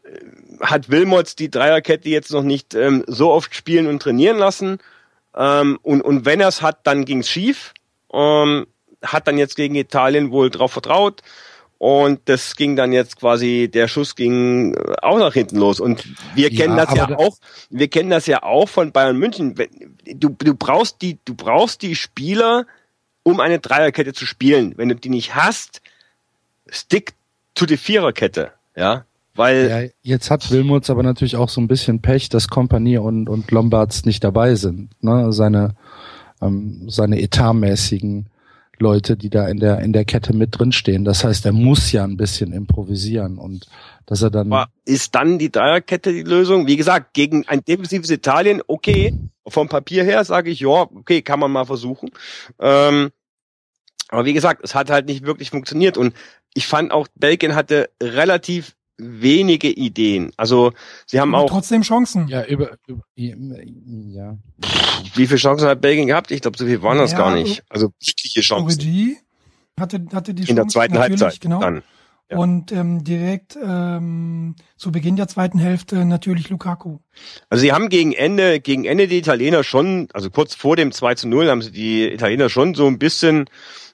[0.03, 4.79] äh, hat Wilmots die Dreierkette jetzt noch nicht ähm, so oft spielen und trainieren lassen.
[5.37, 7.73] Ähm, und, und wenn er es hat, dann ging's schief.
[8.11, 8.67] Ähm,
[9.03, 11.21] hat dann jetzt gegen Italien wohl drauf vertraut
[11.77, 15.79] und das ging dann jetzt quasi, der Schuss ging äh, auch nach hinten los.
[15.79, 17.37] Und wir kennen ja, das ja auch,
[17.69, 19.53] wir kennen das ja auch von Bayern München.
[20.05, 22.65] Du, du brauchst die, du brauchst die Spieler,
[23.23, 24.73] um eine Dreierkette zu spielen.
[24.77, 25.81] Wenn du die nicht hast,
[26.67, 27.13] stick
[27.53, 29.05] zu die Viererkette, ja.
[29.37, 33.29] Weil ja, jetzt hat Wilmots aber natürlich auch so ein bisschen Pech, dass Kompanie und,
[33.29, 34.89] und Lombards nicht dabei sind.
[35.01, 35.31] Ne?
[35.31, 35.75] Seine,
[36.41, 38.29] ähm, seine etatmäßigen
[38.79, 41.05] Leute, die da in der in der Kette mit drin stehen.
[41.05, 43.67] Das heißt, er muss ja ein bisschen improvisieren und
[44.05, 44.51] dass er dann.
[44.51, 46.67] Aber ist dann die Dreierkette die Lösung?
[46.67, 49.17] Wie gesagt, gegen ein defensives Italien, okay.
[49.47, 52.09] Vom Papier her sage ich, ja, okay, kann man mal versuchen.
[52.59, 53.11] Ähm,
[54.09, 56.13] aber wie gesagt, es hat halt nicht wirklich funktioniert und
[56.53, 60.31] ich fand auch, Belgien hatte relativ wenige Ideen.
[60.37, 60.73] Also
[61.05, 62.27] sie haben Aber auch trotzdem Chancen.
[62.27, 64.37] Ja, über, über ja.
[65.15, 66.31] Wie viele Chancen hat Belgien gehabt?
[66.31, 67.63] Ich glaube, so viel waren das ja, gar nicht.
[67.69, 68.65] Also wirkliche Chancen.
[68.65, 69.17] Origi
[69.79, 71.59] hatte hatte die in der zweiten Halbzeit genau.
[71.59, 71.83] Dann.
[72.29, 72.37] Ja.
[72.37, 76.97] Und ähm, direkt ähm, zu Beginn der zweiten Hälfte natürlich Lukaku.
[77.49, 81.15] Also sie haben gegen Ende, gegen Ende die Italiener schon, also kurz vor dem 2
[81.15, 83.49] zu 0 haben sie die Italiener schon so ein bisschen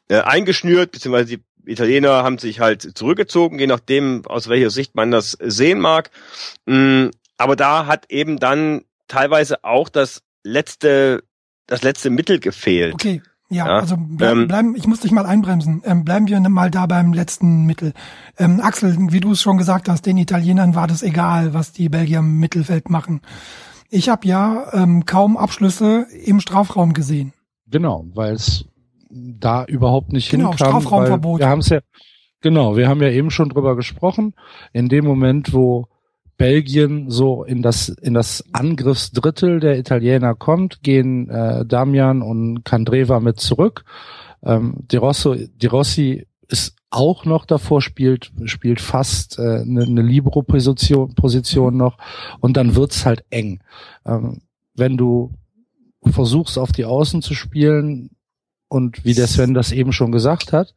[0.09, 5.11] äh, eingeschnürt, beziehungsweise die Italiener haben sich halt zurückgezogen, je nachdem, aus welcher Sicht man
[5.11, 6.09] das sehen mag.
[6.65, 11.23] Mm, aber da hat eben dann teilweise auch das letzte,
[11.67, 12.93] das letzte Mittel gefehlt.
[12.93, 13.21] Okay.
[13.49, 15.83] Ja, ja also bleib, ähm, bleiben, ich muss dich mal einbremsen.
[15.85, 17.93] Ähm, bleiben wir mal da beim letzten Mittel.
[18.37, 21.89] Ähm, Axel, wie du es schon gesagt hast, den Italienern war das egal, was die
[21.89, 23.21] Belgier im Mittelfeld machen.
[23.89, 27.33] Ich habe ja ähm, kaum Abschlüsse im Strafraum gesehen.
[27.67, 28.65] Genau, weil es
[29.13, 30.81] da überhaupt nicht genau, hinkam.
[30.81, 31.39] Strafraumverbot.
[31.39, 31.79] Wir haben es ja,
[32.41, 34.33] genau, wir haben ja eben schon drüber gesprochen.
[34.71, 35.87] In dem Moment, wo
[36.37, 43.19] Belgien so in das in das Angriffsdrittel der Italiener kommt, gehen äh, Damian und Candreva
[43.19, 43.85] mit zurück.
[44.43, 50.01] Ähm, Di, Rosso, Di Rossi ist auch noch davor, spielt spielt fast äh, eine, eine
[50.01, 51.97] Libero-Position Position noch
[52.39, 53.59] und dann wird's halt eng.
[54.05, 54.41] Ähm,
[54.75, 55.31] wenn du
[56.05, 58.09] versuchst auf die Außen zu spielen,
[58.73, 60.73] und wie der Sven das eben schon gesagt hat,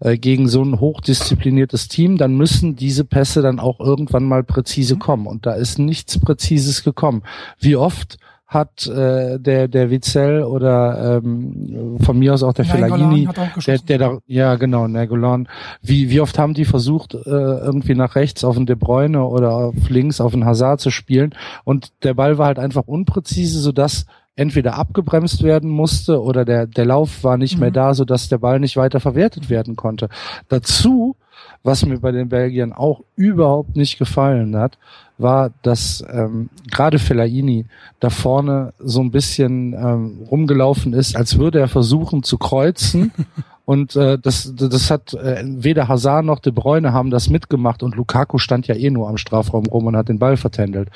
[0.00, 4.96] äh, gegen so ein hochdiszipliniertes Team, dann müssen diese Pässe dann auch irgendwann mal präzise
[4.96, 5.26] kommen.
[5.26, 7.22] Und da ist nichts Präzises gekommen.
[7.60, 13.28] Wie oft hat äh, der der Witzel oder ähm, von mir aus auch der Fellaini,
[13.66, 15.48] der, der da, ja genau, Nergolan,
[15.82, 19.52] wie wie oft haben die versucht äh, irgendwie nach rechts auf den De Bruyne oder
[19.52, 23.72] auf links auf den Hazard zu spielen und der Ball war halt einfach unpräzise, so
[23.72, 27.60] dass entweder abgebremst werden musste oder der, der Lauf war nicht mhm.
[27.60, 30.08] mehr da, so dass der Ball nicht weiter verwertet werden konnte.
[30.48, 31.16] Dazu,
[31.62, 34.78] was mir bei den Belgiern auch überhaupt nicht gefallen hat,
[35.18, 37.66] war, dass ähm, gerade Fellaini
[38.00, 43.12] da vorne so ein bisschen ähm, rumgelaufen ist, als würde er versuchen zu kreuzen
[43.66, 47.96] Und äh, das, das hat äh, weder Hazard noch De Bruyne haben das mitgemacht und
[47.96, 50.90] Lukaku stand ja eh nur am Strafraum rum und hat den Ball vertändelt.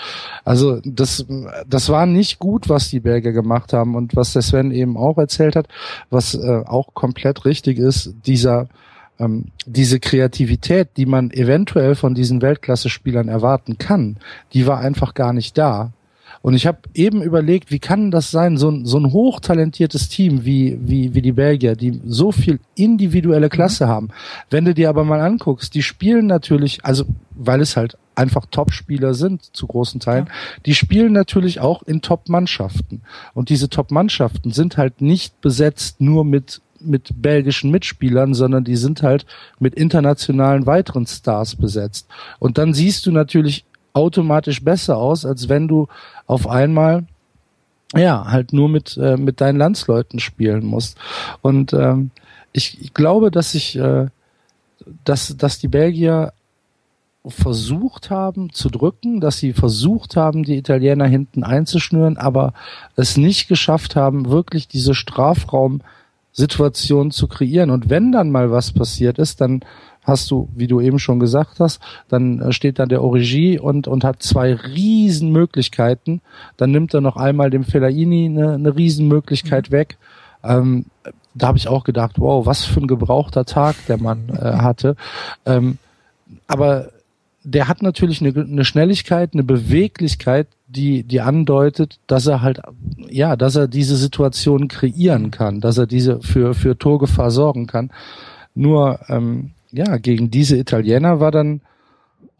[0.44, 1.26] Also das,
[1.66, 5.16] das war nicht gut, was die Belgier gemacht haben und was der Sven eben auch
[5.16, 5.68] erzählt hat,
[6.10, 8.68] was äh, auch komplett richtig ist, dieser
[9.18, 14.18] ähm, diese Kreativität, die man eventuell von diesen Weltklasse-Spielern erwarten kann,
[14.52, 15.92] die war einfach gar nicht da.
[16.40, 20.44] Und ich habe eben überlegt, wie kann das sein, so ein, so ein hochtalentiertes Team
[20.44, 23.90] wie, wie, wie die Belgier, die so viel individuelle Klasse mhm.
[23.90, 24.08] haben.
[24.50, 27.04] Wenn du dir aber mal anguckst, die spielen natürlich, also
[27.34, 30.32] weil es halt einfach Top-Spieler sind zu großen Teilen, ja.
[30.66, 33.02] die spielen natürlich auch in Top-Mannschaften.
[33.34, 39.02] Und diese Top-Mannschaften sind halt nicht besetzt nur mit mit belgischen Mitspielern, sondern die sind
[39.02, 39.26] halt
[39.58, 42.08] mit internationalen weiteren Stars besetzt.
[42.38, 45.88] Und dann siehst du natürlich automatisch besser aus, als wenn du
[46.26, 47.04] auf einmal
[47.94, 50.98] ja, halt nur mit, äh, mit deinen Landsleuten spielen musst.
[51.40, 52.10] Und ähm,
[52.52, 54.06] ich, glaube, dass ich, äh,
[55.04, 56.32] dass, dass die Belgier
[57.26, 62.52] versucht haben zu drücken, dass sie versucht haben, die Italiener hinten einzuschnüren, aber
[62.96, 64.94] es nicht geschafft haben, wirklich diese
[66.32, 67.70] Strafraumsituation zu kreieren.
[67.70, 69.60] Und wenn dann mal was passiert ist, dann
[70.02, 73.88] hast du, wie du eben schon gesagt hast, dann äh, steht da der Origi und,
[73.88, 76.22] und hat zwei Riesenmöglichkeiten.
[76.56, 79.72] Dann nimmt er noch einmal dem Fellaini eine, eine Riesenmöglichkeit mhm.
[79.72, 79.98] weg.
[80.42, 80.86] Ähm,
[81.34, 84.96] da habe ich auch gedacht, wow, was für ein gebrauchter Tag der Mann äh, hatte.
[85.44, 85.78] Ähm,
[86.46, 86.90] aber
[87.44, 92.60] der hat natürlich eine, eine Schnelligkeit, eine Beweglichkeit, die, die andeutet, dass er halt,
[93.08, 97.90] ja, dass er diese Situation kreieren kann, dass er diese für, für Torgefahr sorgen kann.
[98.54, 101.62] Nur ähm, ja, gegen diese Italiener war dann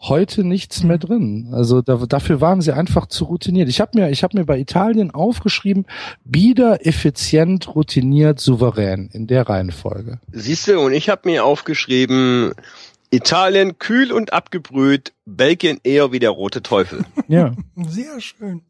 [0.00, 1.48] heute nichts mehr drin.
[1.52, 3.68] Also da, dafür waren sie einfach zu routiniert.
[3.68, 5.86] Ich habe mir, ich habe mir bei Italien aufgeschrieben,
[6.24, 10.20] bieder, effizient, routiniert, souverän in der Reihenfolge.
[10.32, 12.52] Siehst du, und ich habe mir aufgeschrieben,
[13.10, 17.04] Italien kühl und abgebrüht, Belgien eher wie der rote Teufel.
[17.28, 17.52] Ja.
[17.76, 18.62] Sehr schön.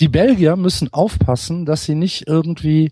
[0.00, 2.90] Die Belgier müssen aufpassen, dass sie nicht irgendwie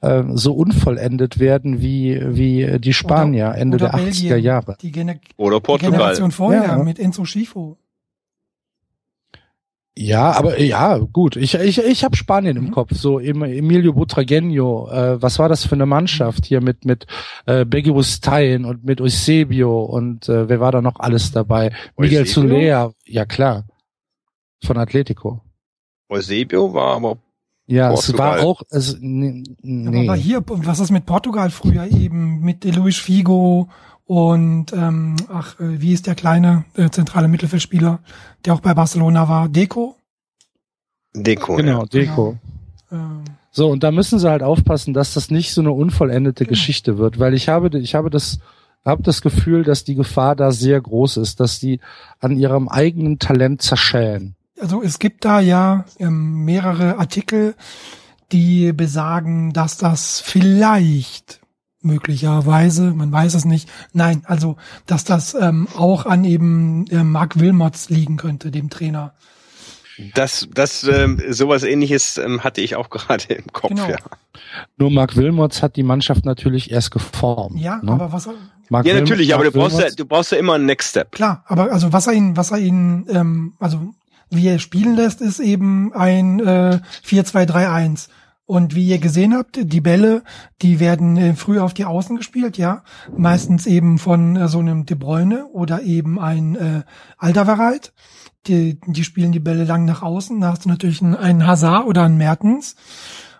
[0.00, 4.76] äh, so unvollendet werden wie, wie die Spanier oder, Ende oder der Belgien, 80er Jahre.
[4.82, 5.92] Die Gene oder Portugal.
[5.92, 6.78] Die Generation vorher ja.
[6.78, 7.78] mit Enzo Schifo.
[9.96, 11.36] Ja, aber ja, gut.
[11.36, 12.70] Ich, ich, ich habe Spanien im mhm.
[12.72, 12.90] Kopf.
[12.94, 14.90] So Emilio Butragueño.
[14.90, 17.06] Äh, was war das für eine Mannschaft hier mit mit
[17.46, 21.72] äh, Beggy Stein und mit Eusebio und äh, wer war da noch alles dabei?
[21.96, 22.92] Miguel Zulea.
[23.04, 23.66] Ja klar,
[24.64, 25.42] von Atletico.
[26.08, 27.18] Eusebio war aber
[27.66, 28.36] ja, Portugal.
[28.36, 30.08] es war auch, es, nee, nee.
[30.08, 33.70] Aber hier, was ist mit Portugal früher eben, mit Luis Figo
[34.06, 38.00] und, ähm, ach, äh, wie ist der kleine äh, zentrale Mittelfeldspieler,
[38.44, 39.48] der auch bei Barcelona war?
[39.48, 39.96] Deco?
[41.14, 41.86] Deco, Genau, ja.
[41.86, 42.36] Deco.
[42.90, 43.02] Genau.
[43.02, 43.24] Ähm.
[43.50, 46.50] So, und da müssen sie halt aufpassen, dass das nicht so eine unvollendete genau.
[46.50, 48.40] Geschichte wird, weil ich habe, ich habe das,
[48.84, 51.80] habe das Gefühl, dass die Gefahr da sehr groß ist, dass die
[52.18, 57.54] an ihrem eigenen Talent zerschellen also es gibt da ja ähm, mehrere Artikel,
[58.32, 61.40] die besagen, dass das vielleicht
[61.84, 67.38] möglicherweise, man weiß es nicht, nein, also dass das ähm, auch an eben äh, Mark
[67.38, 69.14] Wilmots liegen könnte, dem Trainer.
[70.14, 73.88] Das, das, ähm, sowas ähnliches ähm, hatte ich auch gerade im Kopf, genau.
[73.88, 73.96] ja.
[74.76, 77.60] Nur Mark Wilmots hat die Mannschaft natürlich erst geformt.
[77.60, 77.92] Ja, ne?
[77.92, 78.34] aber was er,
[78.70, 81.12] Mark Ja, natürlich, Mark aber du brauchst, ja, du brauchst ja immer einen Next Step.
[81.12, 83.94] Klar, aber also was er ihn, was er ihn, ähm, also
[84.30, 88.08] wie er spielen lässt, ist eben ein äh, 4-2-3-1.
[88.46, 90.22] Und wie ihr gesehen habt, die Bälle,
[90.60, 92.82] die werden äh, früh auf die Außen gespielt, ja.
[93.16, 96.82] Meistens eben von äh, so einem De Bruyne oder eben ein äh,
[97.16, 97.94] Alderweireld.
[98.46, 100.38] Die, die spielen die Bälle lang nach außen.
[100.40, 102.76] Da hast du natürlich einen, Hazard oder einen Mertens.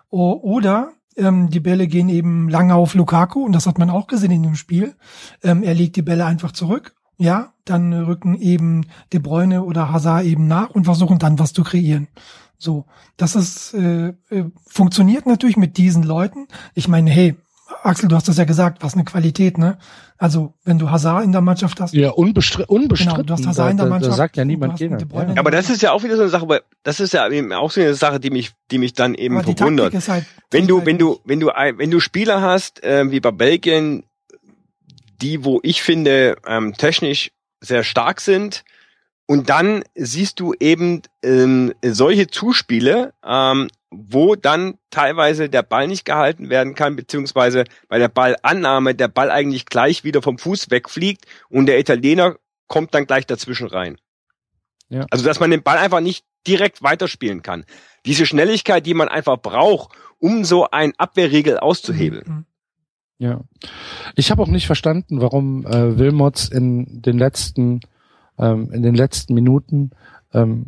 [0.09, 4.31] Oder ähm, die Bälle gehen eben lange auf Lukaku und das hat man auch gesehen
[4.31, 4.95] in dem Spiel.
[5.43, 10.25] Ähm, er legt die Bälle einfach zurück ja, dann rücken eben De Bruyne oder Hazard
[10.25, 12.07] eben nach und versuchen dann was zu kreieren.
[12.65, 16.47] So, das ist äh, äh, funktioniert natürlich mit diesen Leuten.
[16.73, 17.35] Ich meine, hey,
[17.83, 19.77] Axel, du hast das ja gesagt, was eine Qualität, ne?
[20.17, 21.93] Also, wenn du Hazard in der Mannschaft hast.
[21.93, 23.17] Ja, unbestri unbestritten.
[23.17, 24.13] Genau, du hast Hazard in der Mannschaft.
[24.13, 24.97] Da, sagt ja niemand gegen.
[24.99, 25.27] Ja.
[25.37, 27.69] Aber das ist ja auch wieder so eine Sache, weil das ist ja eben auch
[27.69, 29.93] so eine Sache, die mich, die mich dann eben verwundert.
[30.07, 34.03] Halt, wenn du, wenn du, wenn du, wenn du Spieler hast, äh, wie bei Belgien,
[35.21, 38.63] die, wo ich finde, ähm, technisch sehr stark sind.
[39.27, 46.05] Und dann siehst du eben ähm, solche Zuspiele, ähm, wo dann teilweise der Ball nicht
[46.05, 51.25] gehalten werden kann, beziehungsweise bei der Ballannahme der Ball eigentlich gleich wieder vom Fuß wegfliegt
[51.49, 52.35] und der Italiener
[52.67, 53.97] kommt dann gleich dazwischen rein.
[54.89, 55.05] Ja.
[55.09, 57.65] Also dass man den Ball einfach nicht direkt weiterspielen kann.
[58.05, 62.23] Diese Schnelligkeit, die man einfach braucht, um so ein Abwehrriegel auszuhebeln.
[62.27, 62.45] Mhm.
[63.17, 63.41] Ja.
[64.15, 67.79] Ich habe auch nicht verstanden, warum äh, Wilmots in den letzten
[68.37, 69.91] ähm, in den letzten Minuten
[70.33, 70.67] ähm,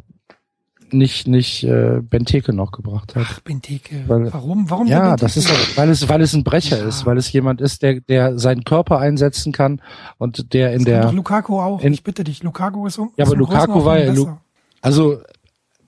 [0.92, 3.26] nicht nicht äh, Benteke noch gebracht hat.
[3.28, 4.04] Ach, Benteke.
[4.08, 4.70] Weil, Warum?
[4.70, 4.88] Warum?
[4.88, 6.88] Ja, das ist weil es weil es ein Brecher ja.
[6.88, 9.82] ist, weil es jemand ist, der der seinen Körper einsetzen kann
[10.18, 11.12] und der in das der.
[11.12, 11.82] Lukaku auch.
[11.82, 13.12] In, ich bitte dich, Lukaku ist um.
[13.18, 14.14] Ja, aber Lukaku war ja.
[14.14, 14.30] Lu
[14.82, 15.20] also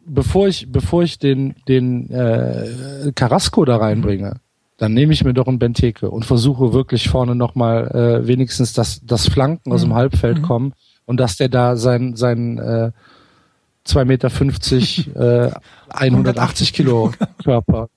[0.05, 4.41] bevor ich bevor ich den den äh, Carrasco da reinbringe,
[4.77, 7.87] dann nehme ich mir doch einen Benteke und versuche wirklich vorne nochmal
[8.23, 9.95] äh, wenigstens das, das Flanken aus dem mhm.
[9.95, 10.43] Halbfeld mhm.
[10.43, 10.73] kommen
[11.09, 12.91] und dass der da sein, sein äh,
[13.87, 15.51] 2,50 Meter, 50, äh,
[15.89, 17.11] 180 Kilo
[17.43, 17.89] Körper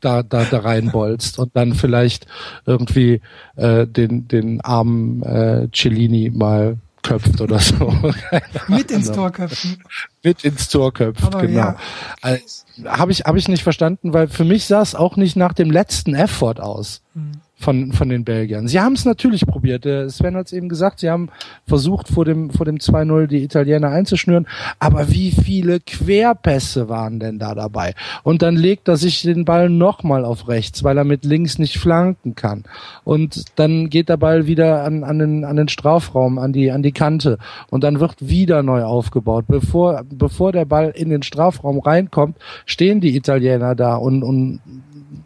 [0.00, 2.26] da, da, da reinbolzt und dann vielleicht
[2.66, 3.22] irgendwie
[3.56, 7.90] äh, den, den armen äh, Cellini mal köpft oder so.
[8.68, 9.82] Mit ins Tor köpfen.
[10.22, 11.58] Mit ins Tor köpft, Aber genau.
[11.58, 11.76] Ja.
[12.20, 15.54] Also, habe ich, hab ich nicht verstanden, weil für mich sah es auch nicht nach
[15.54, 17.00] dem letzten Effort aus.
[17.14, 18.68] Hm von, von den Belgiern.
[18.68, 19.84] Sie haben es natürlich probiert.
[20.10, 21.28] Sven hat es eben gesagt, sie haben
[21.66, 24.46] versucht, vor dem, vor dem 2-0 die Italiener einzuschnüren.
[24.78, 27.94] Aber wie viele Querpässe waren denn da dabei?
[28.22, 31.78] Und dann legt er sich den Ball nochmal auf rechts, weil er mit links nicht
[31.78, 32.64] flanken kann.
[33.04, 36.82] Und dann geht der Ball wieder an, an, den, an den Strafraum, an die, an
[36.82, 37.38] die Kante.
[37.70, 39.44] Und dann wird wieder neu aufgebaut.
[39.46, 44.60] Bevor, bevor der Ball in den Strafraum reinkommt, stehen die Italiener da und, und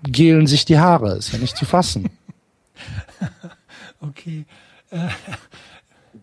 [0.03, 1.17] gelen sich die Haare.
[1.17, 2.11] Ist ja nicht zu fassen.
[4.01, 4.45] okay.
[4.91, 5.09] Äh.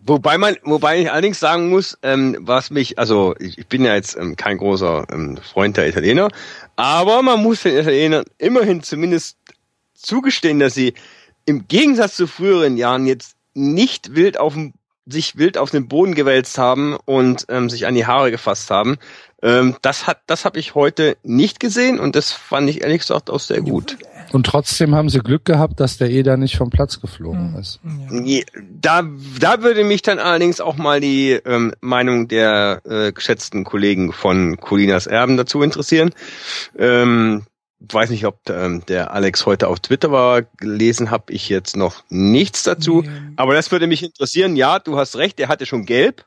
[0.06, 3.94] Wobei man, wobei ich allerdings sagen muss, ähm, was mich, also ich, ich bin ja
[3.94, 6.28] jetzt ähm, kein großer ähm, Freund der Italiener,
[6.76, 9.38] aber man muss den Italienern immerhin zumindest
[9.94, 10.94] zugestehen, dass sie
[11.46, 14.74] im Gegensatz zu früheren Jahren jetzt nicht wild auf dem,
[15.06, 18.96] sich wild auf den Boden gewälzt haben und ähm, sich an die Haare gefasst haben.
[19.42, 23.30] Ähm, das hat, das habe ich heute nicht gesehen und das fand ich ehrlich gesagt
[23.30, 23.96] auch sehr gut.
[24.34, 27.58] Und trotzdem haben sie Glück gehabt, dass der Eder nicht vom Platz geflogen mhm.
[27.58, 27.78] ist.
[28.24, 28.40] Ja.
[28.80, 29.02] Da,
[29.38, 34.56] da würde mich dann allerdings auch mal die ähm, Meinung der äh, geschätzten Kollegen von
[34.56, 36.10] Colinas Erben dazu interessieren.
[36.76, 37.44] Ähm,
[37.78, 42.02] weiß nicht, ob ähm, der Alex heute auf Twitter war, gelesen habe ich jetzt noch
[42.08, 43.02] nichts dazu.
[43.02, 43.10] Nee.
[43.36, 44.56] Aber das würde mich interessieren.
[44.56, 46.26] Ja, du hast recht, er hatte schon gelb,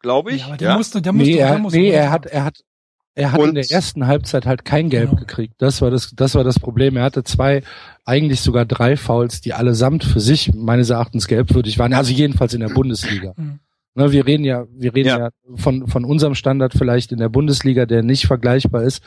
[0.00, 0.40] glaube ich.
[0.40, 0.76] Ja, aber der ja?
[0.78, 2.64] musste, der musste, nee, er, der musste nee, er hat, er hat,
[3.14, 5.20] er hat und in der ersten Halbzeit halt kein Gelb genau.
[5.20, 5.54] gekriegt.
[5.58, 6.96] Das war das, das war das Problem.
[6.96, 7.62] Er hatte zwei,
[8.04, 11.92] eigentlich sogar drei Fouls, die allesamt für sich meines Erachtens gelbwürdig waren.
[11.92, 13.34] Also jedenfalls in der Bundesliga.
[13.42, 13.60] Mhm.
[13.94, 15.18] Ne, wir reden ja, wir reden ja.
[15.18, 19.02] ja, von, von unserem Standard vielleicht in der Bundesliga, der nicht vergleichbar ist,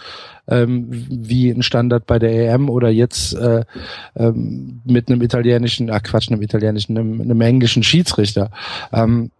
[0.47, 3.63] ähm, wie ein Standard bei der EM oder jetzt äh,
[4.15, 8.51] ähm, mit einem italienischen, ach Quatsch, einem italienischen, einem, einem englischen Schiedsrichter.
[8.93, 9.31] Ähm,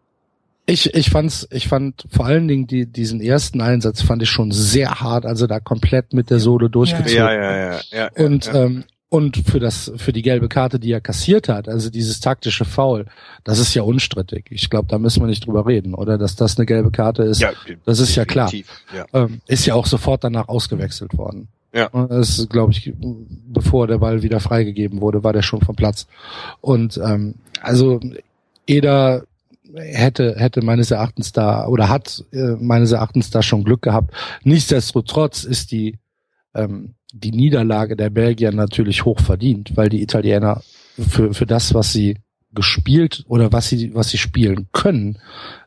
[0.66, 4.52] ich, ich fand's, ich fand vor allen Dingen die, diesen ersten Einsatz fand ich schon
[4.52, 7.16] sehr hart, also da komplett mit der Sohle durchgezogen.
[7.16, 8.64] Ja, ja, ja, ja, ja und, ja.
[8.64, 12.66] Ähm, und für das, für die gelbe Karte, die er kassiert hat, also dieses taktische
[12.66, 13.06] Foul,
[13.44, 14.48] das ist ja unstrittig.
[14.50, 16.18] Ich glaube, da müssen wir nicht drüber reden, oder?
[16.18, 17.52] Dass das eine gelbe Karte ist, ja,
[17.86, 18.52] das ist ja klar.
[18.54, 19.06] Ja.
[19.14, 21.48] Ähm, ist ja auch sofort danach ausgewechselt worden.
[21.72, 21.90] Ja.
[21.90, 26.08] Das ist, glaube ich, bevor der Ball wieder freigegeben wurde, war der schon vom Platz.
[26.62, 28.00] Und ähm, also
[28.66, 29.26] Eder
[29.76, 34.14] hätte, hätte meines Erachtens da oder hat äh, meines Erachtens da schon Glück gehabt.
[34.44, 36.00] Nichtsdestotrotz ist die,
[36.54, 40.62] ähm, die Niederlage der Belgier natürlich hoch verdient, weil die Italiener
[40.98, 42.18] für, für das, was sie
[42.54, 45.20] gespielt oder was sie, was sie spielen können,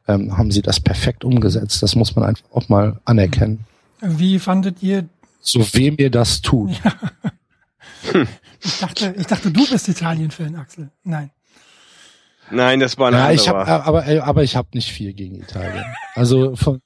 [0.06, 1.82] ähm, haben sie das perfekt umgesetzt.
[1.82, 3.66] Das muss man einfach auch mal anerkennen.
[4.00, 5.08] Wie fandet ihr?
[5.40, 6.72] So wem ihr das tut.
[6.84, 6.94] Ja.
[8.60, 10.90] Ich dachte, ich dachte, du bist Italien-Fan, Axel.
[11.04, 11.30] Nein.
[12.50, 15.84] Nein, das war ein ja, ich hab, aber aber ich habe nicht viel gegen Italien.
[16.14, 16.80] Also von,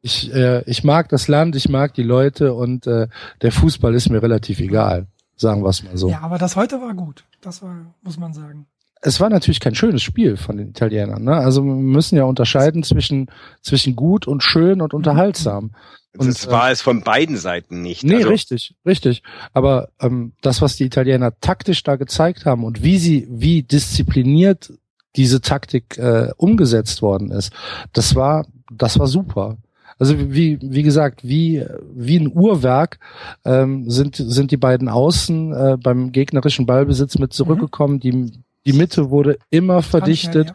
[0.00, 3.08] ich äh, ich mag das Land, ich mag die Leute und äh,
[3.42, 6.10] der Fußball ist mir relativ egal, sagen wir es mal so.
[6.10, 7.24] Ja, aber das heute war gut.
[7.40, 8.66] Das war muss man sagen.
[9.00, 11.22] Es war natürlich kein schönes Spiel von den Italienern.
[11.22, 11.36] Ne?
[11.36, 13.30] Also wir müssen ja unterscheiden zwischen
[13.62, 15.70] zwischen gut und schön und unterhaltsam.
[16.16, 18.02] Und das war äh, es von beiden Seiten nicht.
[18.02, 19.22] Nee, also, richtig, richtig.
[19.52, 24.72] Aber ähm, das, was die Italiener taktisch da gezeigt haben und wie sie, wie diszipliniert
[25.16, 27.52] diese Taktik äh, umgesetzt worden ist,
[27.92, 29.56] das war, das war super.
[29.98, 32.98] Also wie, wie gesagt, wie, wie ein Uhrwerk
[33.44, 37.94] ähm, sind, sind die beiden Außen äh, beim gegnerischen Ballbesitz mit zurückgekommen.
[37.94, 38.00] Mhm.
[38.00, 38.32] Die,
[38.66, 40.52] die Mitte wurde immer verdichtet.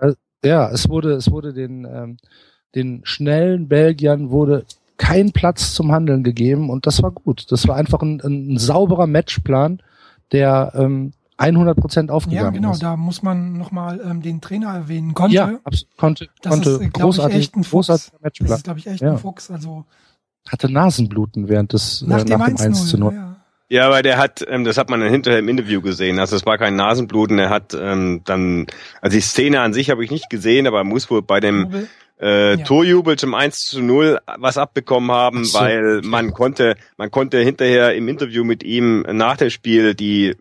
[0.00, 0.08] Ja, ja.
[0.08, 0.14] Äh,
[0.44, 2.16] ja, es wurde, es wurde den, ähm,
[2.74, 4.64] den schnellen Belgiern wurde
[4.96, 7.50] kein Platz zum Handeln gegeben und das war gut.
[7.50, 9.82] Das war einfach ein, ein sauberer Matchplan,
[10.32, 12.82] der ähm, 100 Prozent aufgegangen Ja, genau, ist.
[12.82, 15.14] da muss man nochmal ähm, den Trainer erwähnen.
[15.14, 15.36] Konnte.
[15.36, 15.58] Ja,
[15.96, 16.70] konnte, das konnte.
[16.70, 17.88] Ist, großartig, ich, echt ein Fuchs.
[17.88, 19.12] Das ist, glaube ich, echt ja.
[19.12, 19.50] ein Fuchs.
[19.50, 19.84] Also
[20.48, 23.14] hatte Nasenbluten während des nach, äh, dem, nach dem 1 zu 0.
[23.14, 23.36] Ja.
[23.68, 26.20] Ja, aber der hat, ähm, das hat man dann hinterher im Interview gesehen.
[26.20, 27.38] Also es war kein Nasenbluten.
[27.38, 28.68] Er hat ähm, dann,
[29.00, 31.62] also die Szene an sich habe ich nicht gesehen, aber er muss wohl bei dem
[31.64, 31.88] Jubel.
[32.20, 32.64] äh, ja.
[32.64, 35.58] Torjubel zum 1 zu 0 was abbekommen haben, so.
[35.58, 40.36] weil man konnte, man konnte hinterher im Interview mit ihm nach dem Spiel die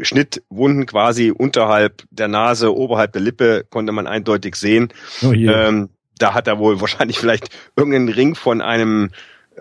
[0.00, 4.92] Schnittwunden quasi unterhalb der Nase, oberhalb der Lippe konnte man eindeutig sehen.
[5.22, 5.88] Oh ähm,
[6.18, 9.10] da hat er wohl wahrscheinlich vielleicht irgendeinen Ring von einem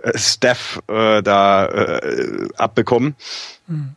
[0.01, 3.15] äh, Staff äh, da äh, abbekommen.
[3.67, 3.95] Hm.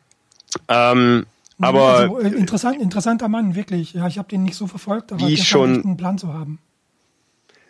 [0.68, 1.26] Ähm,
[1.60, 3.94] aber also, äh, interessant, interessanter Mann, wirklich.
[3.94, 6.60] Ja, ich habe den nicht so verfolgt, aber ich schon einen Plan zu haben.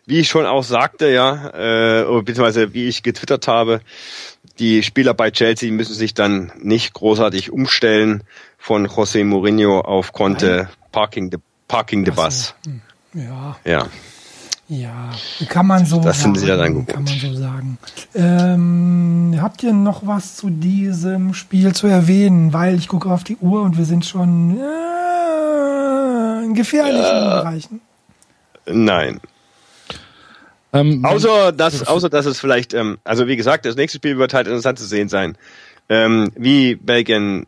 [0.07, 3.81] Wie ich schon auch sagte, ja, äh, beziehungsweise wie ich getwittert habe,
[4.59, 8.25] die Spieler bei Chelsea müssen sich dann nicht großartig umstellen
[8.69, 11.39] von José Mourinho auf Conte Parking the,
[11.69, 12.55] Parking the Bus.
[12.66, 12.83] Hm.
[13.14, 13.57] Ja.
[13.64, 13.87] Ja.
[14.69, 15.11] Ja,
[15.49, 16.35] kann man so das sagen.
[16.35, 17.79] sind sie ja dann kann man so sagen.
[18.14, 22.53] Ähm, habt ihr noch was zu diesem Spiel zu erwähnen?
[22.53, 27.41] Weil ich gucke auf die Uhr und wir sind schon äh, in gefährlichen Ja.
[27.41, 27.81] Bereichen.
[28.66, 29.23] Nein.
[30.75, 34.35] Ähm, Außer dass, außer dass es vielleicht, ähm, also wie gesagt, das nächste Spiel wird
[34.35, 35.39] halt interessant zu sehen sein,
[35.89, 37.47] ähm, wie Belgien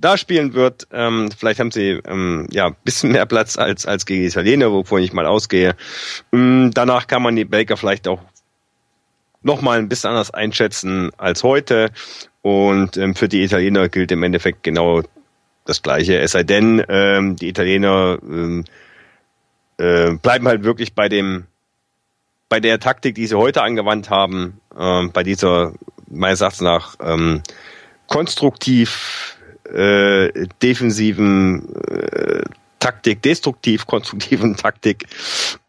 [0.00, 0.86] da spielen wird.
[0.92, 5.02] Ähm, vielleicht haben sie ähm, ja bisschen mehr Platz als als gegen die Italiener, wovon
[5.02, 5.76] ich mal ausgehe.
[6.32, 8.20] Ähm, danach kann man die Belgier vielleicht auch
[9.42, 11.90] noch mal ein bisschen anders einschätzen als heute.
[12.42, 15.02] Und ähm, für die Italiener gilt im Endeffekt genau
[15.64, 16.18] das Gleiche.
[16.18, 18.64] Es sei denn, ähm, die Italiener ähm,
[19.78, 21.46] äh, bleiben halt wirklich bei dem
[22.48, 25.74] bei der Taktik, die sie heute angewandt haben, ähm, bei dieser
[26.08, 27.42] meines Erachtens nach ähm,
[28.06, 29.37] konstruktiv
[29.74, 32.42] äh, defensiven äh,
[32.80, 35.06] Taktik, destruktiv konstruktiven Taktik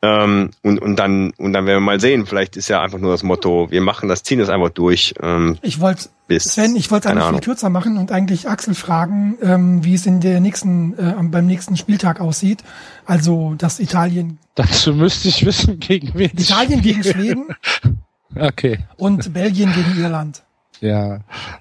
[0.03, 2.27] ähm, und und dann und dann werden wir mal sehen.
[2.27, 5.15] Vielleicht ist ja einfach nur das Motto: Wir machen das, ziehen das einfach durch.
[5.19, 7.41] Ähm, Ich wollte bis Sven, ich wollte es eigentlich viel Ahnung.
[7.41, 11.77] kürzer machen und eigentlich Axel fragen, ähm, wie es in der nächsten, äh, beim nächsten
[11.77, 12.63] Spieltag aussieht.
[13.07, 17.03] Also das Italien, dazu müsste ich wissen, gegen wen Italien gegen.
[17.03, 17.47] Schweden
[18.35, 18.77] Okay.
[18.97, 20.43] und Belgien gegen Irland.
[20.81, 21.19] Ja,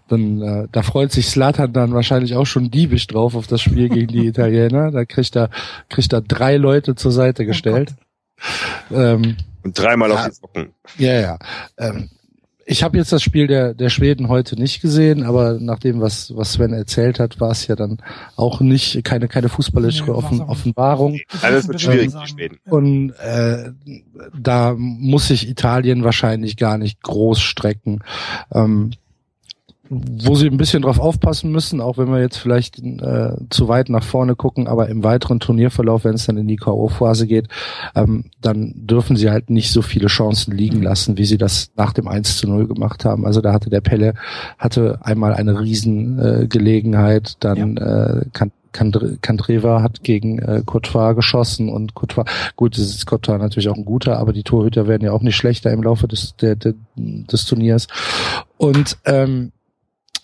[0.09, 3.89] dann äh, da freut sich Slatan dann wahrscheinlich auch schon diebisch drauf auf das Spiel
[3.89, 4.91] gegen die Italiener.
[4.91, 5.51] Da kriegt er
[5.89, 7.95] kriegt er drei Leute zur Seite gestellt.
[8.91, 10.16] ähm, Und dreimal Ja.
[10.16, 10.69] auf die Socken.
[10.99, 11.39] ja, ja.
[11.79, 12.09] Ähm,
[12.71, 16.37] ich habe jetzt das Spiel der der Schweden heute nicht gesehen, aber nach dem was
[16.37, 17.97] was Sven erzählt hat, war es ja dann
[18.37, 20.43] auch nicht keine keine fußballische Nee, Offen.
[20.43, 21.19] Offenbarung.
[21.41, 22.59] Alles wird schwierig zu Schweden.
[22.69, 23.71] Und äh,
[24.39, 28.01] da muss sich Italien wahrscheinlich gar nicht groß strecken.
[28.53, 28.91] Ähm,
[29.91, 33.89] wo sie ein bisschen drauf aufpassen müssen, auch wenn wir jetzt vielleicht äh, zu weit
[33.89, 37.49] nach vorne gucken, aber im weiteren Turnierverlauf, wenn es dann in die K.O.-Phase geht,
[37.95, 41.93] ähm, dann dürfen sie halt nicht so viele Chancen liegen lassen, wie sie das nach
[41.93, 43.26] dem 1 zu 0 gemacht haben.
[43.26, 44.14] Also da hatte der Pelle
[44.59, 51.14] hatte einmal eine Riesengelegenheit, äh, Gelegenheit, dann äh, kann Kandre- Kandreva hat gegen äh, Courtois
[51.14, 52.24] geschossen und Courtois,
[52.55, 55.36] gut, das ist Courtois natürlich auch ein guter, aber die Torhüter werden ja auch nicht
[55.36, 57.86] schlechter im Laufe des, der, der, des Turniers.
[58.59, 59.53] Und ähm,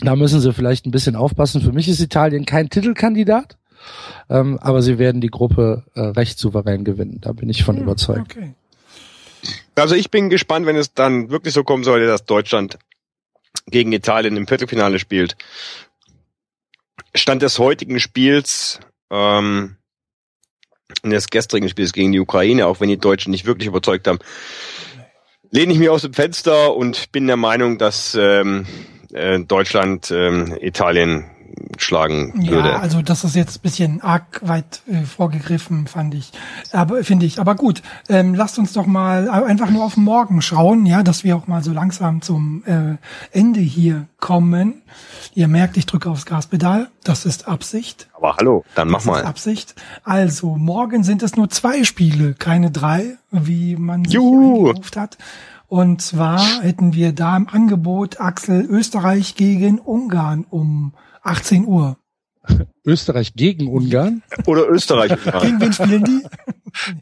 [0.01, 1.61] da müssen sie vielleicht ein bisschen aufpassen.
[1.61, 3.57] Für mich ist Italien kein Titelkandidat,
[4.29, 7.19] ähm, aber sie werden die Gruppe äh, recht souverän gewinnen.
[7.21, 8.37] Da bin ich von Hm, überzeugt.
[8.37, 8.55] Okay.
[9.75, 12.79] Also ich bin gespannt, wenn es dann wirklich so kommen sollte, dass Deutschland
[13.67, 15.37] gegen Italien im Viertelfinale spielt.
[17.15, 18.81] Stand des heutigen Spiels,
[19.11, 19.77] ähm,
[21.05, 24.19] des gestrigen Spiels gegen die Ukraine, auch wenn die Deutschen nicht wirklich überzeugt haben,
[25.51, 28.67] lehne ich mich aus dem Fenster und bin der Meinung, dass ähm,
[29.15, 31.25] äh, Deutschland ähm, Italien
[31.79, 32.71] schlagen würde.
[32.71, 36.33] Ja, also das ist jetzt ein bisschen arg weit äh, vorgegriffen, fand ich.
[36.73, 37.41] Aber finde ich.
[37.41, 41.37] Aber gut, ähm, lasst uns doch mal einfach nur auf morgen schauen, ja, dass wir
[41.37, 42.97] auch mal so langsam zum äh,
[43.37, 44.83] Ende hier kommen.
[45.35, 46.89] Ihr merkt, ich drücke aufs Gaspedal.
[47.03, 48.09] Das ist Absicht.
[48.15, 49.25] Aber hallo, dann mach Das ist mal.
[49.25, 49.75] Absicht.
[50.03, 54.17] Also morgen sind es nur zwei Spiele, keine drei, wie man sich
[54.97, 55.19] hat.
[55.69, 61.97] Und zwar hätten wir da im Angebot Axel Österreich gegen Ungarn um 18 Uhr.
[62.85, 64.23] Österreich gegen Ungarn.
[64.47, 65.11] Oder Österreich.
[65.43, 66.23] Gegen wen spielen die?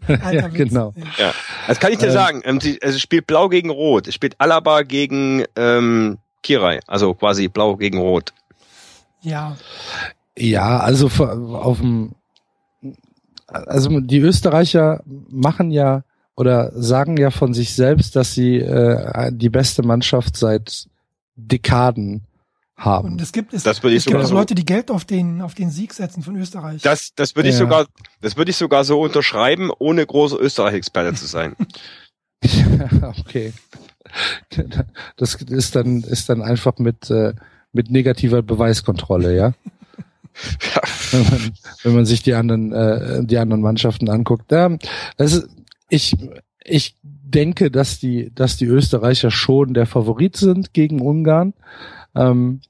[0.07, 0.69] Ja, Alter Witz.
[0.69, 0.93] genau.
[1.19, 1.33] Ja,
[1.67, 2.13] das kann ich dir Ähm.
[2.13, 2.43] sagen.
[2.45, 4.07] Ähm, sie- Es spielt Blau gegen Rot.
[4.07, 6.81] Es spielt Alaba gegen ähm, Kirai.
[6.87, 8.35] Also quasi Blau gegen Rot.
[9.23, 9.57] Ja,
[10.37, 12.13] Ja, also auf dem,
[13.47, 16.03] also die Österreicher machen ja
[16.37, 20.87] oder sagen ja von sich selbst, dass sie äh, die beste Mannschaft seit
[21.37, 22.23] Dekaden
[22.77, 23.13] haben.
[23.13, 24.91] und es gibt es, Das würde ich es gibt sogar auch so- Leute, die Geld
[24.91, 26.83] auf den auf den Sieg setzen von Österreich.
[26.83, 27.61] Das, das würde ich Ja.
[27.61, 27.87] sogar,
[28.21, 31.55] das würde ich sogar so unterschreiben, ohne großer Österreich-Experte zu sein.
[32.45, 33.53] Ja, okay.
[35.17, 37.35] Das ist dann ist dann einfach mit äh,
[37.73, 39.55] mit negativer Beweiskontrolle, ja.
[41.13, 41.53] wenn man,
[41.83, 44.51] wenn man sich die anderen äh, die anderen Mannschaften anguckt.
[44.51, 44.71] Ja,
[45.17, 45.49] das ist,
[45.93, 46.17] ich
[46.65, 51.55] ich denke, dass die dass die Österreicher schon der Favorit sind gegen Ungarn.
[52.15, 52.61] Ähm,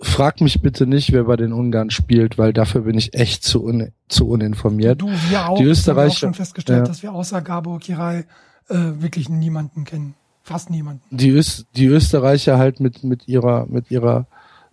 [0.00, 3.62] frag mich bitte nicht, wer bei den Ungarn spielt, weil dafür bin ich echt zu
[3.64, 5.00] un, zu uninformiert.
[5.02, 5.58] du, wir auch.
[5.58, 6.84] Die Das haben Österreicher- auch schon festgestellt, ja.
[6.84, 8.24] dass wir außer Gabor Kirai
[8.68, 10.14] äh, wirklich niemanden kennen.
[10.42, 11.02] Fast niemanden.
[11.10, 14.26] die, Öst, die Österreicher halt mit, mit ihrer, mit ihrer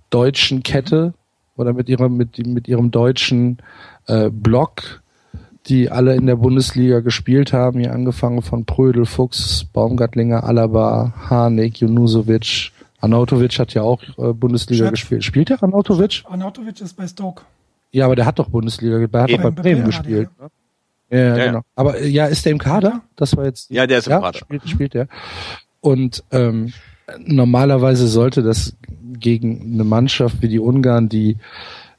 [0.09, 1.13] deutschen Kette
[1.57, 3.57] oder mit ihrer, mit, mit ihrem deutschen
[4.07, 5.03] äh, Block,
[5.67, 11.79] die alle in der Bundesliga gespielt haben, hier angefangen von Prödel, Fuchs, Baumgartlinger, Alaba, Harnik,
[11.79, 14.91] Junusovic, Arnautovic hat ja auch äh, Bundesliga Schöpf.
[14.91, 15.23] gespielt.
[15.23, 16.23] Spielt der Arnautovic?
[16.25, 17.43] Arnautovic ist bei Stoke.
[17.91, 19.43] Ja, aber der hat doch Bundesliga, der hat Eben.
[19.43, 20.29] doch bei Bremen gespielt.
[20.39, 20.49] Ne?
[21.09, 21.61] Ja, ja, genau.
[21.75, 23.01] Aber äh, ja, ist der im Kader?
[23.15, 23.69] Das war jetzt.
[23.69, 24.39] Ja, der ist im ja, Kader.
[24.39, 25.07] Spielt, spielt der.
[25.79, 26.73] Und ähm,
[27.19, 28.75] normalerweise sollte das
[29.19, 31.37] gegen eine Mannschaft wie die Ungarn, die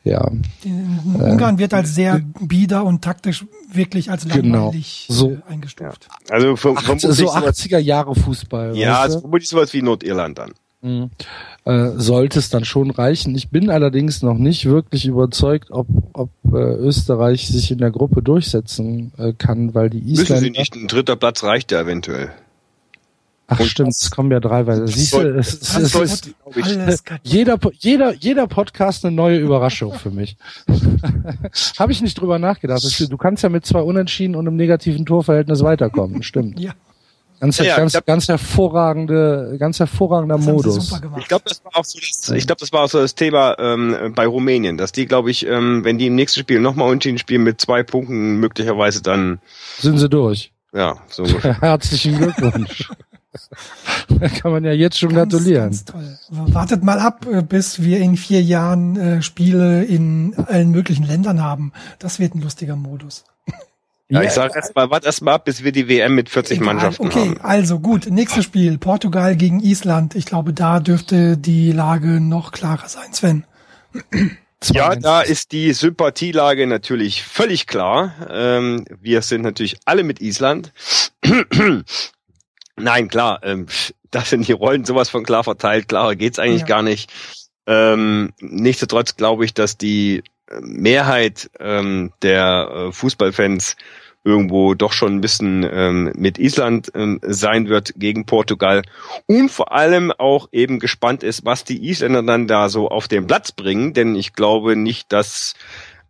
[0.04, 0.30] ja.
[0.64, 4.66] In Ungarn wird als sehr bieder und taktisch wirklich als Genau.
[4.66, 5.32] langweilig So.
[5.32, 6.08] äh, eingestuft.
[6.30, 8.76] Also vom, 80, vermutlich so sowas, 80er Jahre Fußball.
[8.76, 9.16] ja, weißt du?
[9.16, 10.52] ist vermutlich sowas wie Nordirland dann.
[10.80, 11.10] Mhm.
[11.64, 13.34] Äh, sollte es dann schon reichen.
[13.34, 18.22] Ich bin allerdings noch nicht wirklich überzeugt, ob, ob äh, Österreich sich in der Gruppe
[18.22, 20.40] durchsetzen äh, kann, weil die Müssen Isländer.
[20.44, 20.76] sie nicht.
[20.76, 22.30] Ein dritter Platz reicht ja eventuell.
[23.50, 24.86] Ach Und stimmt, es kommen ja drei weiter.
[24.86, 26.34] Siehst du, es, es, das es ist.
[26.54, 30.36] Alles jeder, jeder, jeder Podcast eine neue Überraschung für mich.
[31.78, 32.82] Habe ich nicht drüber nachgedacht.
[33.10, 36.22] Du kannst ja mit zwei Unentschieden und einem negativen Torverhältnis weiterkommen.
[36.22, 36.60] Stimmt.
[36.60, 36.74] Ja,
[37.40, 40.92] Ganz, Ja, ja, ganz, glaub- ganz hervorragende, ganz hervorragender Modus.
[41.18, 43.56] Ich glaube, das war auch so das, ich glaube, das war auch so das Thema
[43.58, 47.18] ähm, bei Rumänien, dass die, glaube ich, ähm, wenn die im nächsten Spiel nochmal unentschieden
[47.18, 49.38] spielen mit zwei Punkten, möglicherweise dann,
[49.78, 50.52] Sind sie durch.
[50.74, 51.24] ja, so.
[51.42, 52.90] Herzlichen Glückwunsch.
[54.08, 55.64] Da kann man ja jetzt schon Ganz, gratulieren.
[55.64, 56.18] Ganz toll.
[56.30, 61.42] Wartet mal ab, äh, bis wir in vier Jahren äh, Spiele in allen möglichen Ländern
[61.42, 61.72] haben.
[61.98, 63.24] Das wird ein lustiger Modus.
[64.10, 66.66] Ja, ich sage erstmal, warte erstmal ab, bis wir die WM mit 40 Egal.
[66.66, 67.40] Mannschaften Okay, haben.
[67.42, 68.06] also gut.
[68.10, 68.78] Nächstes Spiel.
[68.78, 70.14] Portugal gegen Island.
[70.14, 73.44] Ich glaube, da dürfte die Lage noch klarer sein, Sven.
[74.72, 75.00] Ja, 2-1.
[75.02, 78.14] da ist die Sympathielage natürlich völlig klar.
[78.30, 80.72] Ähm, wir sind natürlich alle mit Island.
[82.80, 83.66] Nein, klar, ähm,
[84.10, 85.88] das sind die Rollen sowas von klar verteilt.
[85.88, 86.66] Klarer geht's eigentlich Ja.
[86.66, 87.10] gar nicht.
[87.66, 93.76] Ähm, nichtsdestotrotz glaube ich, dass die äh, Mehrheit ähm, der äh, Fußballfans
[94.24, 98.82] irgendwo doch schon ein bisschen ähm, mit Island ähm, sein wird gegen Portugal
[99.26, 103.26] und vor allem auch eben gespannt ist, was die Isländer dann da so auf den
[103.26, 105.54] Platz bringen, denn ich glaube nicht, dass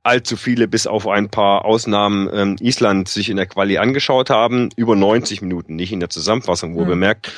[0.09, 4.70] allzu viele bis auf ein paar Ausnahmen ähm, Island sich in der Quali angeschaut haben,
[4.76, 6.88] über 90 Minuten, nicht in der Zusammenfassung wohl Mhm.
[6.88, 7.32] bemerkt.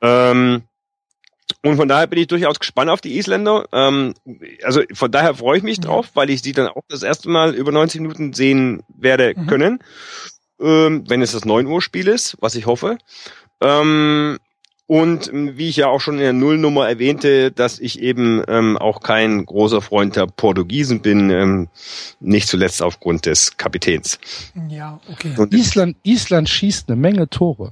[0.00, 0.62] Ähm,
[1.64, 3.66] und von daher bin ich durchaus gespannt auf die Isländer.
[3.72, 4.14] Ähm,
[4.62, 5.84] also von daher freue ich mich Ja.
[5.84, 9.46] drauf, weil ich sie dann auch das erste Mal über 90 Minuten sehen werde Mhm.
[9.46, 9.78] können,
[10.60, 12.98] ähm, wenn es das 9 Uhr Spiel ist, was ich hoffe.
[13.60, 14.38] Ähm,
[14.86, 18.76] und ähm, wie ich ja auch schon in der Nullnummer erwähnte, dass ich eben ähm,
[18.76, 21.68] auch kein großer Freund der Portugiesen bin, ähm,
[22.20, 24.18] nicht zuletzt aufgrund des Kapitäns.
[24.68, 25.34] Ja, okay.
[25.36, 27.70] Und Island, Island schießt eine Menge Tore.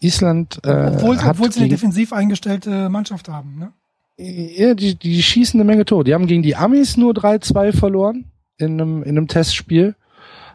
[0.00, 3.58] Island äh, obwohl, hat obwohl sie eine defensiv eingestellte Mannschaft haben.
[3.58, 3.72] Ne?
[4.18, 6.04] ja, die, die schießen eine Menge Tore.
[6.04, 8.26] Die haben gegen die Amis nur 3-2 verloren
[8.58, 9.94] in einem, in einem Testspiel.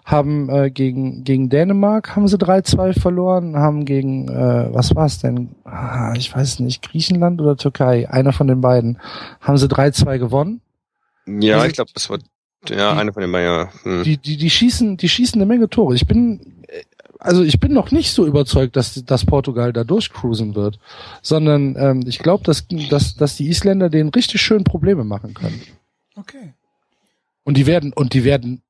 [0.10, 5.20] Haben äh, gegen, gegen Dänemark haben sie 3-2 verloren, haben gegen, äh, was war es
[5.20, 5.50] denn?
[5.66, 9.00] Ah, ich weiß nicht, Griechenland oder Türkei, einer von den beiden,
[9.42, 10.62] haben sie 3-2 gewonnen.
[11.28, 12.20] ja, Also- ich glaube, das war
[12.70, 13.68] ja Die- einer von den Bayern.
[13.84, 14.04] Hm.
[14.04, 15.94] Die, die, die schießen, die schießen eine Menge Tore.
[15.96, 16.40] Ich bin,
[16.70, 16.84] äh,
[17.20, 20.80] also ich bin noch nicht so überzeugt, dass, dass Portugal da durchcruisen wird,
[21.22, 25.62] sondern ähm, ich glaube, dass, dass, dass die Isländer denen richtig schön Probleme machen können.
[26.16, 26.54] Okay.
[27.44, 28.62] Und die werden, und die werden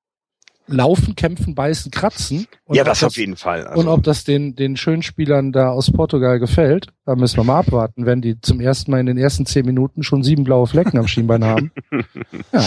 [0.67, 2.47] laufen, kämpfen, beißen, kratzen.
[2.65, 3.65] Und Ja, ob das auf jeden Fall.
[3.65, 7.43] Also, Und ob das den, den schönen Spielern da aus Portugal gefällt, da müssen wir
[7.45, 10.67] mal abwarten, wenn die zum ersten Mal in den ersten zehn Minuten schon sieben blaue
[10.67, 11.71] Flecken am Schienbein haben.
[12.53, 12.63] Ja,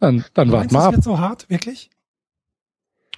[0.00, 0.92] dann, dann warten wir das ab.
[0.94, 1.90] wird so hart, wirklich?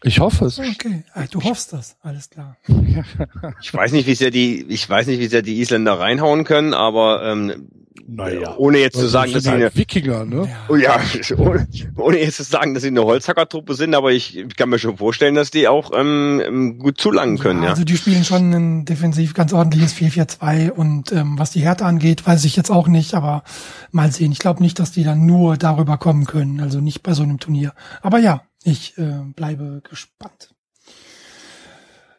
[0.03, 0.59] Ich hoffe es.
[0.59, 1.03] Okay.
[1.15, 2.59] Ah, Du hoffst das, alles klar.
[3.63, 6.75] ich weiß nicht, wie sehr die, ich weiß nicht, wie sehr die Isländer reinhauen können,
[6.75, 7.69] aber ähm,
[8.07, 8.57] Naja.
[8.59, 10.49] ohne jetzt zu sagen, dass sie halt eine, Wikinger, ne?
[10.49, 10.57] Ja.
[10.69, 11.01] oh ja,
[11.39, 11.67] ohne,
[11.97, 15.35] ohne jetzt zu sagen, dass sie eine Holzhackertruppe sind, aber ich kann mir schon vorstellen,
[15.35, 17.71] dass die auch ähm, gut zulangen können, ja.
[17.71, 22.27] Also die spielen schon ein defensiv ganz ordentliches 4-4-2 und ähm, was die Härte angeht,
[22.27, 23.45] weiß ich jetzt auch nicht, aber
[23.91, 24.33] mal sehen.
[24.33, 27.39] Ich glaube nicht, dass die dann nur darüber kommen können, also nicht bei so einem
[27.39, 27.75] Turnier.
[28.03, 30.54] Aber ja, ich äh, bleibe gespannt.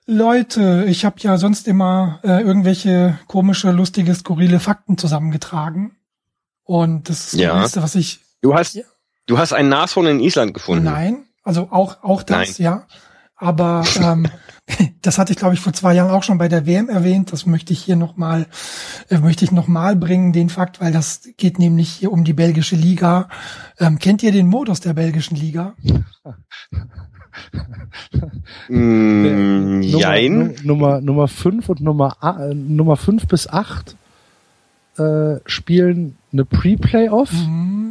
[0.07, 5.95] Leute, ich habe ja sonst immer äh, irgendwelche komische, lustige, skurrile Fakten zusammengetragen.
[6.63, 7.49] Und das Ja.
[7.51, 8.83] Skurrilste, was ich Du hast, Ja.
[9.25, 10.83] du hast ein Nashorn in Island gefunden.
[10.85, 12.65] Nein, also auch auch das, Nein.
[12.65, 12.87] ja.
[13.35, 14.27] Aber ähm,
[15.01, 17.31] das hatte ich, glaube ich, vor zwei Jahren auch schon bei der WM erwähnt.
[17.31, 18.47] Das möchte ich hier nochmal,
[19.09, 22.33] äh, möchte ich noch mal bringen, den Fakt, weil das geht nämlich hier um die
[22.33, 23.29] belgische Liga.
[23.79, 25.75] Ähm, kennt ihr den Modus der belgischen Liga?
[28.69, 30.37] Mm, Nummer, jein.
[30.37, 33.95] Nu- Nummer, Nummer fünf und Nummer, a- äh, Nummer fünf bis acht
[34.97, 37.31] äh, spielen eine Pre-Playoff.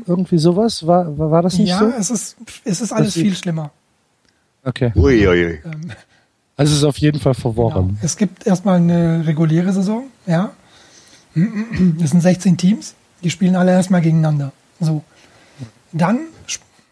[0.07, 0.87] Irgendwie sowas.
[0.87, 1.87] War, war, war das nicht ja, so?
[1.99, 3.71] es ist, es ist alles Das- viel schlimmer.
[4.65, 4.93] Okay.
[4.97, 5.61] Ui, ui, ui.
[5.65, 5.93] Ähm,
[6.57, 7.43] Also es ist auf jeden Fall Genau.
[7.43, 7.99] verworren.
[8.03, 10.53] Es gibt erstmal eine reguläre Saison, ja.
[12.03, 14.53] Es sind 16 Teams, die spielen alle erstmal gegeneinander.
[14.81, 15.03] So.
[15.93, 16.21] Dann,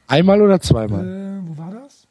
[0.08, 1.04] Einmal oder zweimal?
[1.04, 2.06] äh, wo war das?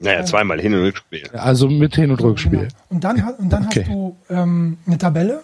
[0.00, 1.28] Naja, zweimal Hin- und Rückspiel.
[1.32, 2.50] Also mit Hin- und Rückspiel.
[2.60, 2.68] Genau.
[2.88, 3.80] Und dann, und dann Okay.
[3.84, 5.42] hast du ähm, eine Tabelle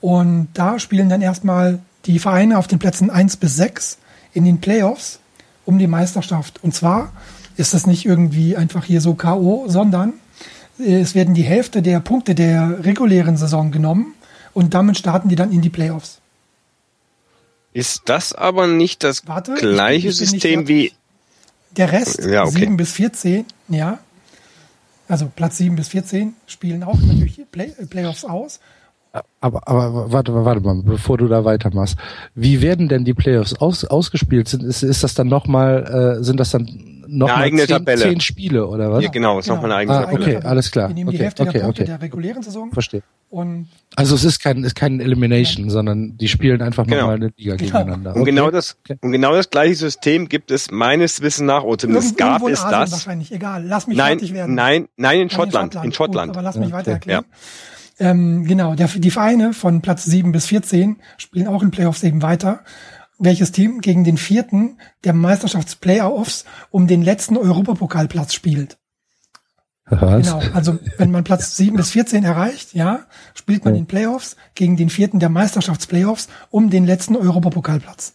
[0.00, 3.98] und da spielen dann erstmal die Vereine auf den Plätzen 1 bis 6
[4.32, 5.20] in den Playoffs
[5.66, 6.62] um die Meisterschaft.
[6.64, 7.12] Und zwar
[7.56, 10.14] ist das nicht irgendwie einfach hier so K.O., sondern
[10.78, 14.14] äh, es werden die Hälfte der Punkte der regulären Saison genommen
[14.54, 16.20] und damit starten die dann in die Playoffs.
[17.72, 20.92] Ist das aber nicht das Warte, ich- gleiche ich bin nicht System wie.
[21.76, 22.60] Der Rest, Ja, okay.
[22.60, 23.98] 7 bis 14, ja,
[25.08, 28.60] also Platz 7 bis 14 spielen auch natürlich Play, äh, Playoffs aus.
[29.40, 31.96] Aber, aber warte, warte mal, bevor du da weitermachst.
[32.34, 34.48] Wie werden denn die Playoffs aus, ausgespielt?
[34.48, 38.02] Sind, ist, ist das dann nochmal, äh, sind das dann noch Eine eigene zehn, Tabelle.
[38.02, 39.02] zehn Spiele oder was?
[39.04, 40.36] Ja, genau, ist nochmal eine eigene Ah, Tabelle.
[40.38, 40.88] okay, alles klar.
[40.88, 41.90] Wir nehmen die Okay, Hälfte okay, der Punkte okay.
[41.90, 43.02] der regulären Saison Verstehe.
[43.30, 47.00] und Also es ist kein, ist kein Elimination, sondern die spielen einfach Genau.
[47.02, 47.70] nochmal eine Liga Genau.
[47.78, 48.14] gegeneinander.
[48.14, 48.30] Und Okay.
[48.30, 48.98] genau das, Okay.
[49.00, 52.54] und genau das gleiche System gibt es meines Wissens nach, oder zumindest irgendwo gab in
[52.54, 52.92] es das.
[52.92, 53.64] wahrscheinlich, egal.
[53.64, 54.54] Lass mich Nein, fertig werden.
[54.54, 56.28] nein, nein, in Schottland, in Schottland.
[56.32, 57.10] Gut, aber lass mich Ja, weiter okay.
[57.12, 57.24] erklären.
[57.98, 62.20] Ähm, genau, der, die Vereine von Platz 7 bis 14 spielen auch in Playoffs eben
[62.20, 62.60] weiter.
[63.18, 68.78] Welches Team gegen den vierten der Meisterschaftsplayoffs um den letzten Europapokalplatz spielt.
[69.88, 70.26] Was?
[70.26, 73.80] Genau, also wenn man Platz 7 bis 14 erreicht, ja, spielt man Ja.
[73.80, 78.14] in Playoffs gegen den vierten der Meisterschaftsplayoffs um den letzten Europapokalplatz.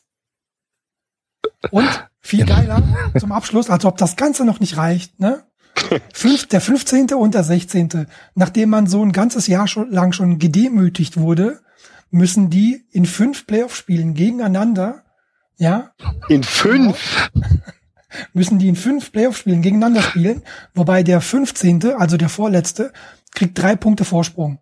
[1.72, 1.88] Und
[2.20, 2.84] viel geiler
[3.18, 5.44] zum Abschluss, als ob das Ganze noch nicht reicht, ne?
[6.14, 7.14] Fünf, der 15.
[7.14, 8.08] und der 16.
[8.36, 11.62] Nachdem man so ein ganzes Jahr schon, lang schon gedemütigt wurde,
[12.12, 15.04] müssen die in fünf Playoff-Spielen gegeneinander,
[15.58, 15.92] ja,
[16.28, 17.30] In fünf.
[18.34, 20.44] müssen die in fünf Playoff-Spielen gegeneinander spielen,
[20.74, 22.92] wobei der 15., also der vorletzte,
[23.34, 24.60] kriegt drei Punkte Vorsprung.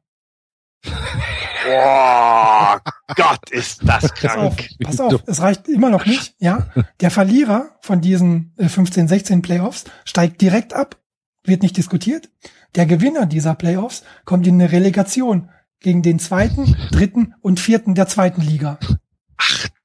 [1.66, 2.82] Boah,
[3.16, 4.70] Gott, ist das Pass auf, krank.
[4.84, 6.68] pass auf, es reicht immer noch nicht, ja.
[7.02, 10.98] Der Verlierer von diesen äh, 15, 16 Playoffs steigt direkt ab,
[11.44, 12.30] wird nicht diskutiert.
[12.76, 18.08] Der Gewinner dieser Playoffs kommt in eine Relegation gegen den zweiten, dritten und vierten der
[18.08, 18.80] zweiten Liga.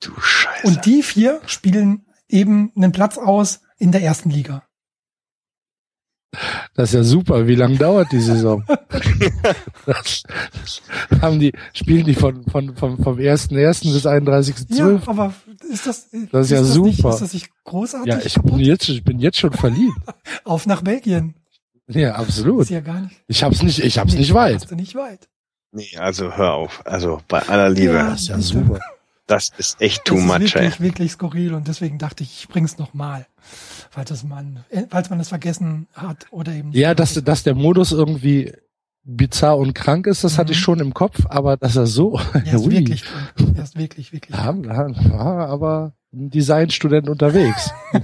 [0.00, 0.66] Du Scheiße.
[0.66, 4.64] Und die vier spielen eben einen Platz aus in der ersten Liga.
[6.74, 7.46] Das ist ja super.
[7.46, 8.64] Wie lange dauert die Saison?
[9.86, 10.24] das,
[11.20, 13.92] haben die, spielen die von, von, vom, vom 1.1.
[13.92, 14.74] bis 31.12.
[14.74, 15.34] Ja, aber
[15.70, 17.10] ist das, Das ist ja Nicht, super.
[17.10, 18.12] ist das nicht großartig?
[18.12, 19.96] Ja, ich bin jetzt, ich bin jetzt schon verliebt.
[20.44, 21.34] Auf nach Belgien.
[21.86, 22.62] Ja, absolut.
[22.62, 23.22] Ist ja gar nicht.
[23.28, 24.56] Ich hab's nicht, ich hab's Nee, nicht weit.
[24.56, 25.28] Hast du nicht weit.
[25.74, 26.82] Nee, also hör auf.
[26.86, 27.94] Also bei aller Liebe.
[27.94, 28.10] Ja.
[28.10, 28.48] Das ist ja bitte.
[28.48, 28.80] super.
[29.26, 30.62] Das ist echt too das much, ist ey.
[30.62, 33.26] wirklich, wirklich skurril und deswegen dachte ich, ich bring's noch mal,
[33.90, 36.68] falls es man, äh, falls man es vergessen hat oder eben.
[36.70, 36.78] nicht.
[36.78, 38.52] Ja, dass, dass der Modus irgendwie
[39.02, 40.62] bizarr und krank ist, das hatte ich Mhm.
[40.62, 43.32] schon im Kopf, aber dass er so, er ist wirklich, krank.
[43.56, 44.36] er ist wirklich, wirklich.
[44.38, 47.70] ja, aber ein Designstudent unterwegs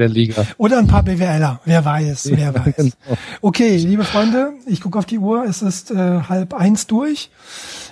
[0.00, 0.46] der, Liga.
[0.58, 2.76] Oder ein paar BWLer, wer weiß, wer weiß.
[2.76, 3.18] Genau.
[3.40, 7.30] Okay, liebe Freunde, ich gucke auf die Uhr, es ist äh, halb eins durch.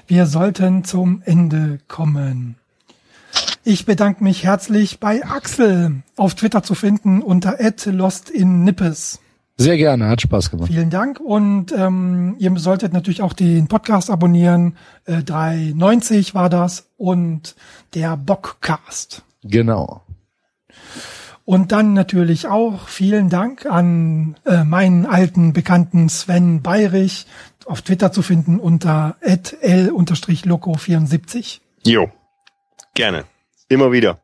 [0.07, 2.57] Wir sollten zum Ende kommen.
[3.65, 9.21] Ich bedanke mich herzlich bei Axel, auf Twitter zu finden unter @lostinnippes.
[9.61, 10.69] Sehr gerne, hat Spaß gemacht.
[10.69, 14.77] Vielen Dank und ähm, ihr solltet natürlich auch den Podcast abonnieren.
[15.05, 17.57] Äh, 390 war das und
[17.93, 19.25] der Bockcast.
[19.43, 20.03] Genau.
[21.49, 27.24] Und dann natürlich auch vielen Dank an äh, meinen alten Bekannten Sven Bayrich,
[27.64, 31.61] auf Twitter zu finden unter l-loco74.
[31.86, 32.11] Jo.
[32.92, 33.24] Gerne.
[33.70, 34.20] Immer wieder.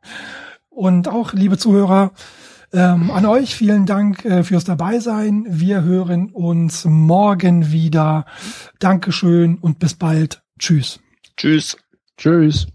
[0.68, 2.12] Und auch, liebe Zuhörer,
[2.74, 5.46] ähm, an euch vielen Dank äh, fürs Dabeisein.
[5.48, 8.26] Wir hören uns morgen wieder.
[8.80, 10.42] Dankeschön und bis bald.
[10.58, 11.00] Tschüss.
[11.38, 11.78] Tschüss.
[12.18, 12.66] Tschüss.